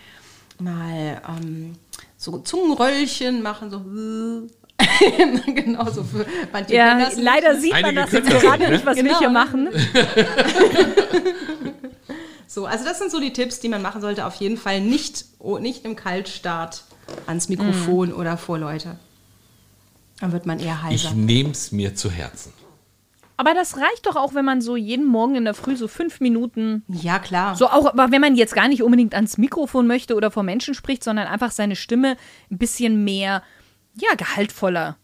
mal 0.59 1.21
ähm, 1.27 1.73
so 2.17 2.39
Zungenröllchen 2.39 3.41
machen, 3.41 3.69
so 3.69 3.81
genau 5.53 5.89
so 5.89 6.03
für 6.03 6.25
manche 6.51 6.73
Ja, 6.75 7.09
leider 7.17 7.59
sieht 7.59 7.79
man 7.79 7.95
das 7.95 8.11
jetzt 8.11 8.29
gerade 8.29 8.69
nicht, 8.69 8.85
was 8.85 8.97
genau. 8.97 9.11
wir 9.11 9.19
hier 9.19 9.29
machen. 9.29 9.69
so, 12.47 12.65
also 12.65 12.83
das 12.83 12.99
sind 12.99 13.11
so 13.11 13.19
die 13.19 13.33
Tipps, 13.33 13.59
die 13.59 13.69
man 13.69 13.81
machen 13.81 14.01
sollte. 14.01 14.25
Auf 14.25 14.35
jeden 14.35 14.57
Fall 14.57 14.81
nicht, 14.81 15.25
oh, 15.39 15.57
nicht 15.59 15.85
im 15.85 15.95
Kaltstart 15.95 16.83
ans 17.27 17.49
Mikrofon 17.49 18.09
mm. 18.09 18.13
oder 18.13 18.37
vor 18.37 18.57
Leute. 18.57 18.97
Dann 20.23 20.31
wird 20.31 20.45
man 20.45 20.57
eher 20.57 20.81
heiser. 20.81 21.09
Ich 21.09 21.13
nehme 21.15 21.51
es 21.51 21.73
mir 21.73 21.95
zu 21.95 22.09
Herzen. 22.09 22.53
Aber 23.35 23.53
das 23.53 23.75
reicht 23.75 24.05
doch 24.05 24.15
auch, 24.15 24.33
wenn 24.33 24.45
man 24.45 24.61
so 24.61 24.77
jeden 24.77 25.05
Morgen 25.05 25.35
in 25.35 25.43
der 25.43 25.53
Früh 25.53 25.75
so 25.75 25.89
fünf 25.89 26.21
Minuten. 26.21 26.85
Ja, 26.87 27.19
klar. 27.19 27.57
So 27.57 27.67
auch, 27.67 27.87
aber 27.87 28.09
wenn 28.09 28.21
man 28.21 28.37
jetzt 28.37 28.55
gar 28.55 28.69
nicht 28.69 28.83
unbedingt 28.83 29.15
ans 29.15 29.37
Mikrofon 29.37 29.85
möchte 29.85 30.15
oder 30.15 30.31
vor 30.31 30.43
Menschen 30.43 30.75
spricht, 30.75 31.03
sondern 31.03 31.27
einfach 31.27 31.51
seine 31.51 31.75
Stimme 31.75 32.15
ein 32.49 32.57
bisschen 32.57 33.03
mehr, 33.03 33.43
ja, 33.95 34.15
gehaltvoller. 34.15 34.95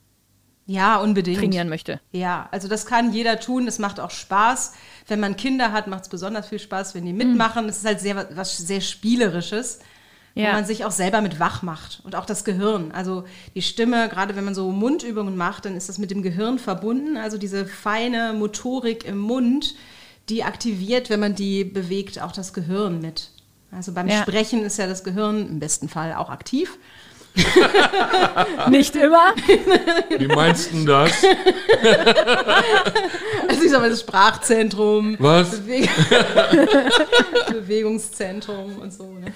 Ja, 0.67 0.95
unbedingt. 1.01 1.39
Trainieren 1.39 1.67
möchte. 1.67 1.99
Ja, 2.13 2.47
also 2.53 2.69
das 2.69 2.85
kann 2.85 3.11
jeder 3.11 3.41
tun. 3.41 3.65
Das 3.65 3.77
macht 3.77 3.99
auch 3.99 4.11
Spaß. 4.11 4.71
Wenn 5.05 5.19
man 5.19 5.35
Kinder 5.35 5.73
hat, 5.73 5.87
macht 5.87 6.03
es 6.03 6.09
besonders 6.09 6.47
viel 6.47 6.59
Spaß, 6.59 6.95
wenn 6.95 7.03
die 7.03 7.11
mitmachen. 7.11 7.67
Es 7.67 7.75
mhm. 7.75 7.79
ist 7.79 7.85
halt 7.85 7.99
sehr, 7.99 8.37
was 8.37 8.55
sehr 8.55 8.79
Spielerisches 8.79 9.79
ja. 10.35 10.49
wo 10.49 10.53
man 10.53 10.65
sich 10.65 10.85
auch 10.85 10.91
selber 10.91 11.21
mit 11.21 11.39
wach 11.39 11.61
macht 11.61 12.01
und 12.03 12.15
auch 12.15 12.25
das 12.25 12.43
Gehirn. 12.43 12.91
Also 12.91 13.23
die 13.55 13.61
Stimme, 13.61 14.09
gerade 14.09 14.35
wenn 14.35 14.45
man 14.45 14.55
so 14.55 14.71
Mundübungen 14.71 15.35
macht, 15.37 15.65
dann 15.65 15.75
ist 15.75 15.89
das 15.89 15.97
mit 15.97 16.11
dem 16.11 16.21
Gehirn 16.21 16.59
verbunden. 16.59 17.17
Also 17.17 17.37
diese 17.37 17.65
feine 17.65 18.33
Motorik 18.33 19.05
im 19.05 19.17
Mund, 19.17 19.75
die 20.29 20.43
aktiviert, 20.43 21.09
wenn 21.09 21.19
man 21.19 21.35
die 21.35 21.63
bewegt, 21.63 22.21
auch 22.21 22.31
das 22.31 22.53
Gehirn 22.53 23.01
mit. 23.01 23.29
Also 23.71 23.93
beim 23.93 24.07
ja. 24.07 24.21
Sprechen 24.21 24.63
ist 24.63 24.77
ja 24.77 24.87
das 24.87 25.03
Gehirn 25.03 25.47
im 25.47 25.59
besten 25.59 25.89
Fall 25.89 26.13
auch 26.13 26.29
aktiv. 26.29 26.77
Nicht 28.69 28.95
immer. 28.95 29.33
Wie 30.17 30.27
meinst 30.27 30.73
du 30.73 30.85
das? 30.85 31.11
Also 33.47 33.63
ich 33.63 33.71
sag 33.71 33.81
mal 33.81 33.89
das 33.89 34.01
Sprachzentrum. 34.01 35.15
Was? 35.19 35.51
Beweg 35.51 35.89
Bewegungszentrum 37.51 38.77
und 38.79 38.91
so. 38.91 39.03
Ne? 39.03 39.31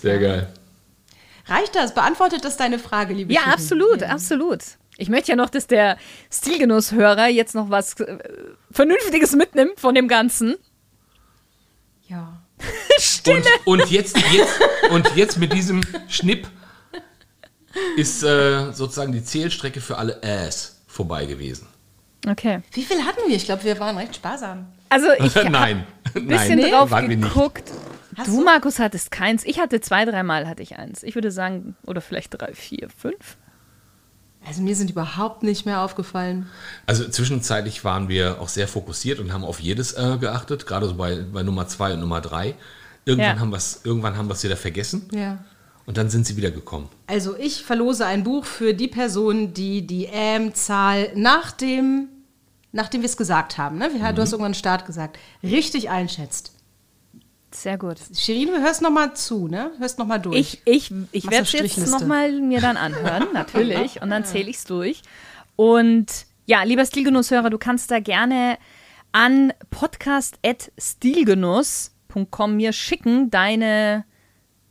Sehr 0.00 0.18
geil. 0.18 0.52
Reicht 1.46 1.74
das? 1.74 1.94
Beantwortet 1.94 2.44
das 2.44 2.56
deine 2.56 2.78
Frage, 2.78 3.14
liebe 3.14 3.32
Ja, 3.32 3.42
absolut, 3.52 4.02
ja. 4.02 4.08
absolut. 4.08 4.60
Ich 4.96 5.08
möchte 5.08 5.32
ja 5.32 5.36
noch, 5.36 5.50
dass 5.50 5.66
der 5.66 5.96
Stilgenusshörer 6.30 7.28
jetzt 7.28 7.54
noch 7.54 7.70
was 7.70 7.98
äh, 8.00 8.18
Vernünftiges 8.70 9.32
mitnimmt 9.32 9.80
von 9.80 9.94
dem 9.94 10.08
Ganzen. 10.08 10.56
Ja. 12.06 12.40
Stille. 12.98 13.42
Und, 13.64 13.80
und, 13.80 13.90
jetzt, 13.90 14.16
jetzt, 14.32 14.60
und 14.90 15.16
jetzt 15.16 15.38
mit 15.38 15.52
diesem 15.52 15.80
Schnipp 16.08 16.46
ist 17.96 18.22
äh, 18.22 18.72
sozusagen 18.72 19.12
die 19.12 19.24
Zählstrecke 19.24 19.80
für 19.80 19.96
alle 19.96 20.22
Äs 20.22 20.82
vorbei 20.86 21.24
gewesen. 21.24 21.66
Okay. 22.28 22.60
Wie 22.72 22.82
viel 22.82 23.04
hatten 23.04 23.20
wir? 23.26 23.36
Ich 23.36 23.46
glaube, 23.46 23.64
wir 23.64 23.78
waren 23.80 23.96
recht 23.96 24.16
sparsam. 24.16 24.66
Also 24.88 25.06
ich 25.18 25.34
Nein. 25.50 25.86
ein 26.14 26.26
bisschen 26.26 26.58
Nein, 26.58 26.70
drauf 26.70 26.90
geguckt. 26.90 27.70
Du, 28.16 28.24
du, 28.24 28.44
Markus, 28.44 28.78
hattest 28.78 29.10
keins. 29.10 29.44
Ich 29.44 29.60
hatte 29.60 29.80
zwei, 29.80 30.04
dreimal 30.04 30.48
hatte 30.48 30.62
ich 30.62 30.76
eins. 30.76 31.02
Ich 31.02 31.14
würde 31.14 31.30
sagen, 31.30 31.76
oder 31.86 32.00
vielleicht 32.00 32.30
drei, 32.34 32.52
vier, 32.54 32.88
fünf. 32.90 33.36
Also 34.46 34.62
mir 34.62 34.74
sind 34.74 34.90
überhaupt 34.90 35.42
nicht 35.42 35.66
mehr 35.66 35.82
aufgefallen. 35.82 36.48
Also 36.86 37.06
zwischenzeitlich 37.08 37.84
waren 37.84 38.08
wir 38.08 38.40
auch 38.40 38.48
sehr 38.48 38.68
fokussiert 38.68 39.18
und 39.20 39.32
haben 39.32 39.44
auf 39.44 39.60
jedes 39.60 39.92
äh, 39.92 40.16
geachtet, 40.18 40.66
gerade 40.66 40.86
so 40.86 40.94
bei, 40.94 41.16
bei 41.16 41.42
Nummer 41.42 41.68
zwei 41.68 41.92
und 41.92 42.00
Nummer 42.00 42.20
drei. 42.20 42.54
Irgendwann 43.04 43.36
ja. 43.36 43.40
haben 43.40 43.50
wir 43.50 43.58
es 43.58 43.80
irgendwann 43.84 44.16
haben 44.16 44.28
wir 44.28 44.34
es 44.34 44.42
wieder 44.42 44.56
vergessen. 44.56 45.08
Ja. 45.12 45.38
Und 45.86 45.96
dann 45.96 46.08
sind 46.08 46.26
sie 46.26 46.36
wieder 46.36 46.50
gekommen. 46.50 46.88
Also 47.06 47.36
ich 47.36 47.64
verlose 47.64 48.06
ein 48.06 48.22
Buch 48.24 48.44
für 48.44 48.74
die 48.74 48.88
Person, 48.88 49.52
die 49.52 49.86
die 49.86 50.04
Ähm-Zahl 50.04 51.10
nach 51.14 51.52
dem, 51.52 52.08
nachdem 52.72 53.02
wir 53.02 53.08
es 53.08 53.16
gesagt 53.16 53.58
haben, 53.58 53.78
ne? 53.78 53.90
du 53.90 53.98
mhm. 53.98 54.16
hast 54.16 54.32
irgendwann 54.32 54.54
Start 54.54 54.86
gesagt, 54.86 55.18
richtig 55.42 55.90
einschätzt. 55.90 56.52
Sehr 57.52 57.78
gut. 57.78 57.96
Shirin, 58.14 58.48
du 58.48 58.60
hörst 58.60 58.82
noch 58.82 58.90
mal 58.90 59.14
zu, 59.14 59.48
ne? 59.48 59.70
Hörst 59.78 59.98
noch 59.98 60.06
mal 60.06 60.18
durch. 60.18 60.36
Ich, 60.38 60.62
ich, 60.64 60.92
ich 61.12 61.30
werde 61.30 61.44
es 61.44 61.52
jetzt 61.52 61.72
Strichliste. 61.72 61.90
noch 61.90 62.06
mal 62.06 62.32
mir 62.32 62.60
dann 62.60 62.76
anhören, 62.76 63.28
natürlich. 63.32 64.02
Und 64.02 64.10
dann 64.10 64.24
zähle 64.24 64.50
ich 64.50 64.56
es 64.56 64.64
durch. 64.64 65.02
Und 65.56 66.06
ja, 66.46 66.62
lieber 66.62 66.84
Stilgenusshörer, 66.84 67.50
du 67.50 67.58
kannst 67.58 67.90
da 67.90 68.00
gerne 68.00 68.58
an 69.12 69.52
podcast.stilgenuss.com 69.70 72.56
mir 72.56 72.72
schicken 72.72 73.30
deine, 73.30 74.04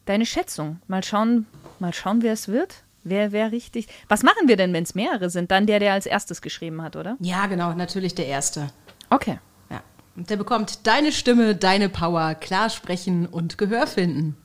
deine 0.06 0.26
Schätzung. 0.26 0.82
Mal 0.88 1.04
schauen, 1.04 1.46
mal 1.80 1.94
schauen, 1.94 2.22
wer 2.22 2.34
es 2.34 2.48
wird. 2.48 2.84
Wer, 3.04 3.32
wer 3.32 3.52
richtig. 3.52 3.88
Was 4.08 4.24
machen 4.24 4.48
wir 4.48 4.58
denn, 4.58 4.74
wenn 4.74 4.84
es 4.84 4.96
mehrere 4.96 5.30
sind? 5.30 5.52
Dann 5.52 5.66
der, 5.66 5.80
der 5.80 5.94
als 5.94 6.06
erstes 6.06 6.42
geschrieben 6.42 6.82
hat, 6.82 6.96
oder? 6.96 7.18
ja, 7.20 7.46
genau, 7.48 7.74
natürlich 7.74 8.16
der 8.16 8.28
Erste. 8.28 8.70
Okay. 9.10 9.40
Und 10.20 10.30
der 10.30 10.36
bekommt 10.36 10.86
deine 10.86 11.14
Stimme, 11.14 11.56
deine 11.56 11.88
Power, 11.88 12.36
klar 12.36 12.70
sprechen 12.70 13.26
und 13.26 13.58
Gehör 13.58 13.88
finden. 13.88 14.36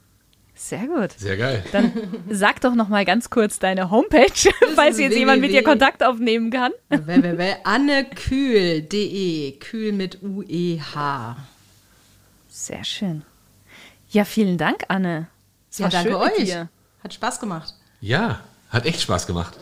Sehr 0.54 0.86
gut. 0.86 1.10
Sehr 1.18 1.36
geil. 1.36 1.64
Dann 1.72 1.90
sag 2.30 2.60
doch 2.60 2.76
noch 2.76 2.88
mal 2.88 3.04
ganz 3.04 3.28
kurz 3.28 3.58
deine 3.58 3.90
Homepage, 3.90 4.30
falls 4.76 5.00
jetzt 5.00 5.16
jemand 5.16 5.40
mit 5.40 5.50
dir. 5.50 5.64
Kontakt 5.64 6.04
aufnehmen 6.04 6.52
kann. 6.52 6.70
www.annekühl.de, 6.90 9.58
kühl 9.58 9.90
mit 9.90 10.22
U-E-H. 10.22 11.36
Sehr 12.48 12.84
schön. 12.84 13.22
Ja, 14.10 14.24
vielen 14.24 14.58
Dank, 14.58 14.84
Anne. 14.86 15.26
Es 15.72 15.78
Ja, 15.78 15.86
war 15.86 15.90
danke 15.90 16.10
schön 16.12 16.20
mit 16.20 16.30
euch. 16.38 16.44
dir. 16.44 16.68
Hat 17.02 17.14
Spaß 17.14 17.40
gemacht. 17.40 17.74
Ja, 18.00 18.42
hat 18.70 18.86
echt 18.86 19.00
Spaß 19.00 19.26
gemacht. 19.26 19.56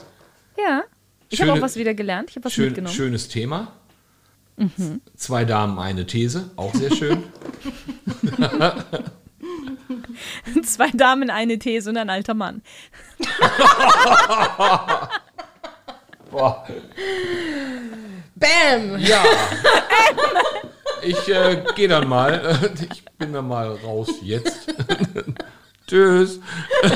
Ja. 0.59 0.83
Ich 1.31 1.41
habe 1.41 1.55
auch 1.55 1.63
was 1.63 1.77
wieder 1.77 1.95
gelernt. 1.95 2.29
Ich 2.29 2.37
habe 2.37 2.45
was 2.45 2.53
Schön, 2.53 2.67
mitgenommen. 2.67 2.95
schönes 2.95 3.29
Thema. 3.29 3.73
Zwei 5.17 5.45
Damen, 5.45 5.79
eine 5.79 6.07
These, 6.07 6.51
auch 6.57 6.75
sehr 6.75 6.95
schön. 6.95 7.25
Zwei 10.65 10.91
Damen, 10.91 11.31
eine 11.31 11.59
These 11.59 11.91
und 11.91 11.97
ein 11.97 12.11
alter 12.11 12.35
Mann. 12.35 12.63
Boah. 16.31 16.67
Bam! 18.37 18.99
Ja. 18.99 19.23
Ich 21.03 21.29
äh, 21.29 21.65
gehe 21.75 21.89
dann 21.89 22.09
mal. 22.09 22.59
Ich 22.91 23.05
bin 23.19 23.33
dann 23.33 23.47
mal 23.47 23.77
raus 23.85 24.09
jetzt. 24.23 24.75
Tschüss. 25.93 26.41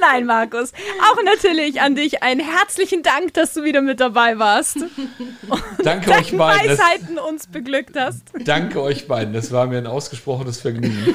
Nein, 0.00 0.24
Markus. 0.24 0.72
Auch 1.02 1.22
natürlich 1.22 1.82
an 1.82 1.94
dich 1.94 2.22
einen 2.22 2.40
herzlichen 2.40 3.02
Dank, 3.02 3.34
dass 3.34 3.52
du 3.52 3.62
wieder 3.62 3.82
mit 3.82 4.00
dabei 4.00 4.38
warst. 4.38 4.78
Danke 5.84 6.12
euch 6.12 6.34
beiden. 6.34 6.70
Weisheiten 6.70 7.18
uns 7.18 7.46
beglückt 7.46 7.94
hast. 7.94 8.22
danke 8.46 8.80
euch 8.80 9.06
beiden. 9.06 9.34
Das 9.34 9.52
war 9.52 9.66
mir 9.66 9.76
ein 9.76 9.86
ausgesprochenes 9.86 10.62
Vergnügen. 10.62 11.14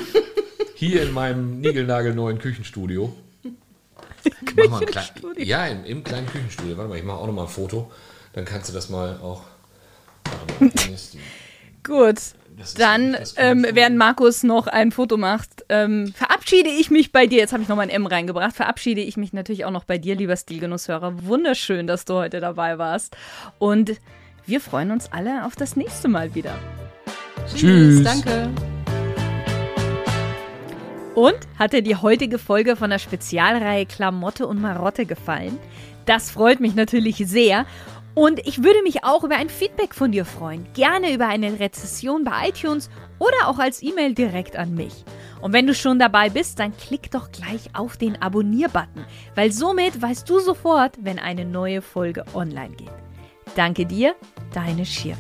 Hier 0.76 1.02
in 1.02 1.12
meinem 1.12 1.60
niegelnagelneuen 1.60 2.38
Küchenstudio. 2.38 3.16
Ein 3.44 4.46
klein, 4.46 4.70
Küchenstudio. 4.70 5.44
ja, 5.44 5.66
im, 5.66 5.86
im 5.86 6.04
kleinen 6.04 6.28
Küchenstudio. 6.28 6.78
Warte 6.78 6.90
mal, 6.90 7.00
ich 7.00 7.04
mache 7.04 7.18
auch 7.18 7.26
noch 7.26 7.34
mal 7.34 7.44
ein 7.44 7.50
Foto. 7.50 7.92
Dann 8.34 8.46
kannst 8.46 8.70
du 8.70 8.74
das 8.74 8.90
mal 8.90 9.20
auch. 9.24 9.42
Warte 10.60 10.66
mal, 10.92 10.98
Gut. 11.84 12.18
Dann, 12.78 13.18
ähm, 13.38 13.66
während 13.72 13.98
Markus 13.98 14.44
noch 14.44 14.68
ein 14.68 14.92
Foto 14.92 15.18
macht, 15.18 15.66
ähm, 15.70 16.14
verabschiede 16.16 16.70
ich 16.70 16.92
mich 16.92 17.12
bei 17.12 17.26
dir. 17.26 17.40
Jetzt 17.40 17.54
habe 17.54 17.64
ich 17.64 17.70
noch 17.70 17.76
mal 17.76 17.84
ein 17.84 17.90
M 17.90 18.06
reingebracht. 18.06 18.56
Verabschiede 18.56 19.02
ich 19.02 19.18
mich 19.18 19.34
natürlich 19.34 19.66
auch 19.66 19.72
noch 19.72 19.86
bei 19.86 19.98
dir, 19.98 20.16
lieber 20.16 20.36
Stilgenusshörer. 20.36 21.26
Wunderschön, 21.26 21.88
dass 21.88 22.06
du 22.06 22.16
heute 22.16 22.40
dabei 22.40 22.78
warst. 22.78 23.16
Und 23.58 23.94
wir 24.46 24.62
freuen 24.62 24.92
uns 24.92 25.12
alle 25.12 25.46
auf 25.46 25.56
das 25.56 25.76
nächste 25.76 26.08
Mal 26.08 26.36
wieder. 26.36 26.54
Tschüss. 27.56 28.04
Danke. 28.04 28.50
Und 31.16 31.38
hat 31.60 31.74
dir 31.74 31.82
die 31.82 31.96
heutige 31.96 32.38
Folge 32.38 32.76
von 32.76 32.90
der 32.90 33.00
Spezialreihe 33.00 33.86
Klamotte 33.86 34.48
und 34.48 34.62
Marotte 34.62 35.06
gefallen? 35.06 35.58
Das 36.06 36.32
freut 36.32 36.60
mich 36.60 36.74
natürlich 36.74 37.18
sehr. 37.18 37.66
Und 38.14 38.46
ich 38.46 38.64
würde 38.64 38.82
mich 38.84 39.04
auch 39.04 39.24
über 39.24 39.36
ein 39.38 39.50
Feedback 39.50 39.96
von 39.96 40.12
dir 40.12 40.26
freuen. 40.26 40.68
Gerne 40.74 41.14
über 41.14 41.28
eine 41.28 41.60
Rezession 41.60 42.24
bei 42.24 42.50
iTunes 42.50 42.90
oder 43.20 43.48
auch 43.48 43.60
als 43.60 43.82
E-Mail 43.82 44.14
direkt 44.14 44.56
an 44.58 44.76
mich. 44.76 45.06
Und 45.42 45.54
wenn 45.54 45.66
du 45.66 45.74
schon 45.74 45.98
dabei 45.98 46.30
bist, 46.30 46.60
dann 46.60 46.76
klick 46.76 47.10
doch 47.12 47.32
gleich 47.32 47.70
auf 47.74 47.98
den 47.98 48.22
Abonnier-Button, 48.22 49.06
weil 49.36 49.52
somit 49.52 50.02
weißt 50.02 50.30
du 50.30 50.40
sofort, 50.40 50.98
wenn 51.02 51.20
eine 51.20 51.46
neue 51.46 51.82
Folge 51.82 52.26
online 52.34 52.76
geht. 52.76 52.92
Danke 53.56 53.86
dir, 53.86 54.16
deine 54.54 54.86
Shirin. 54.86 55.18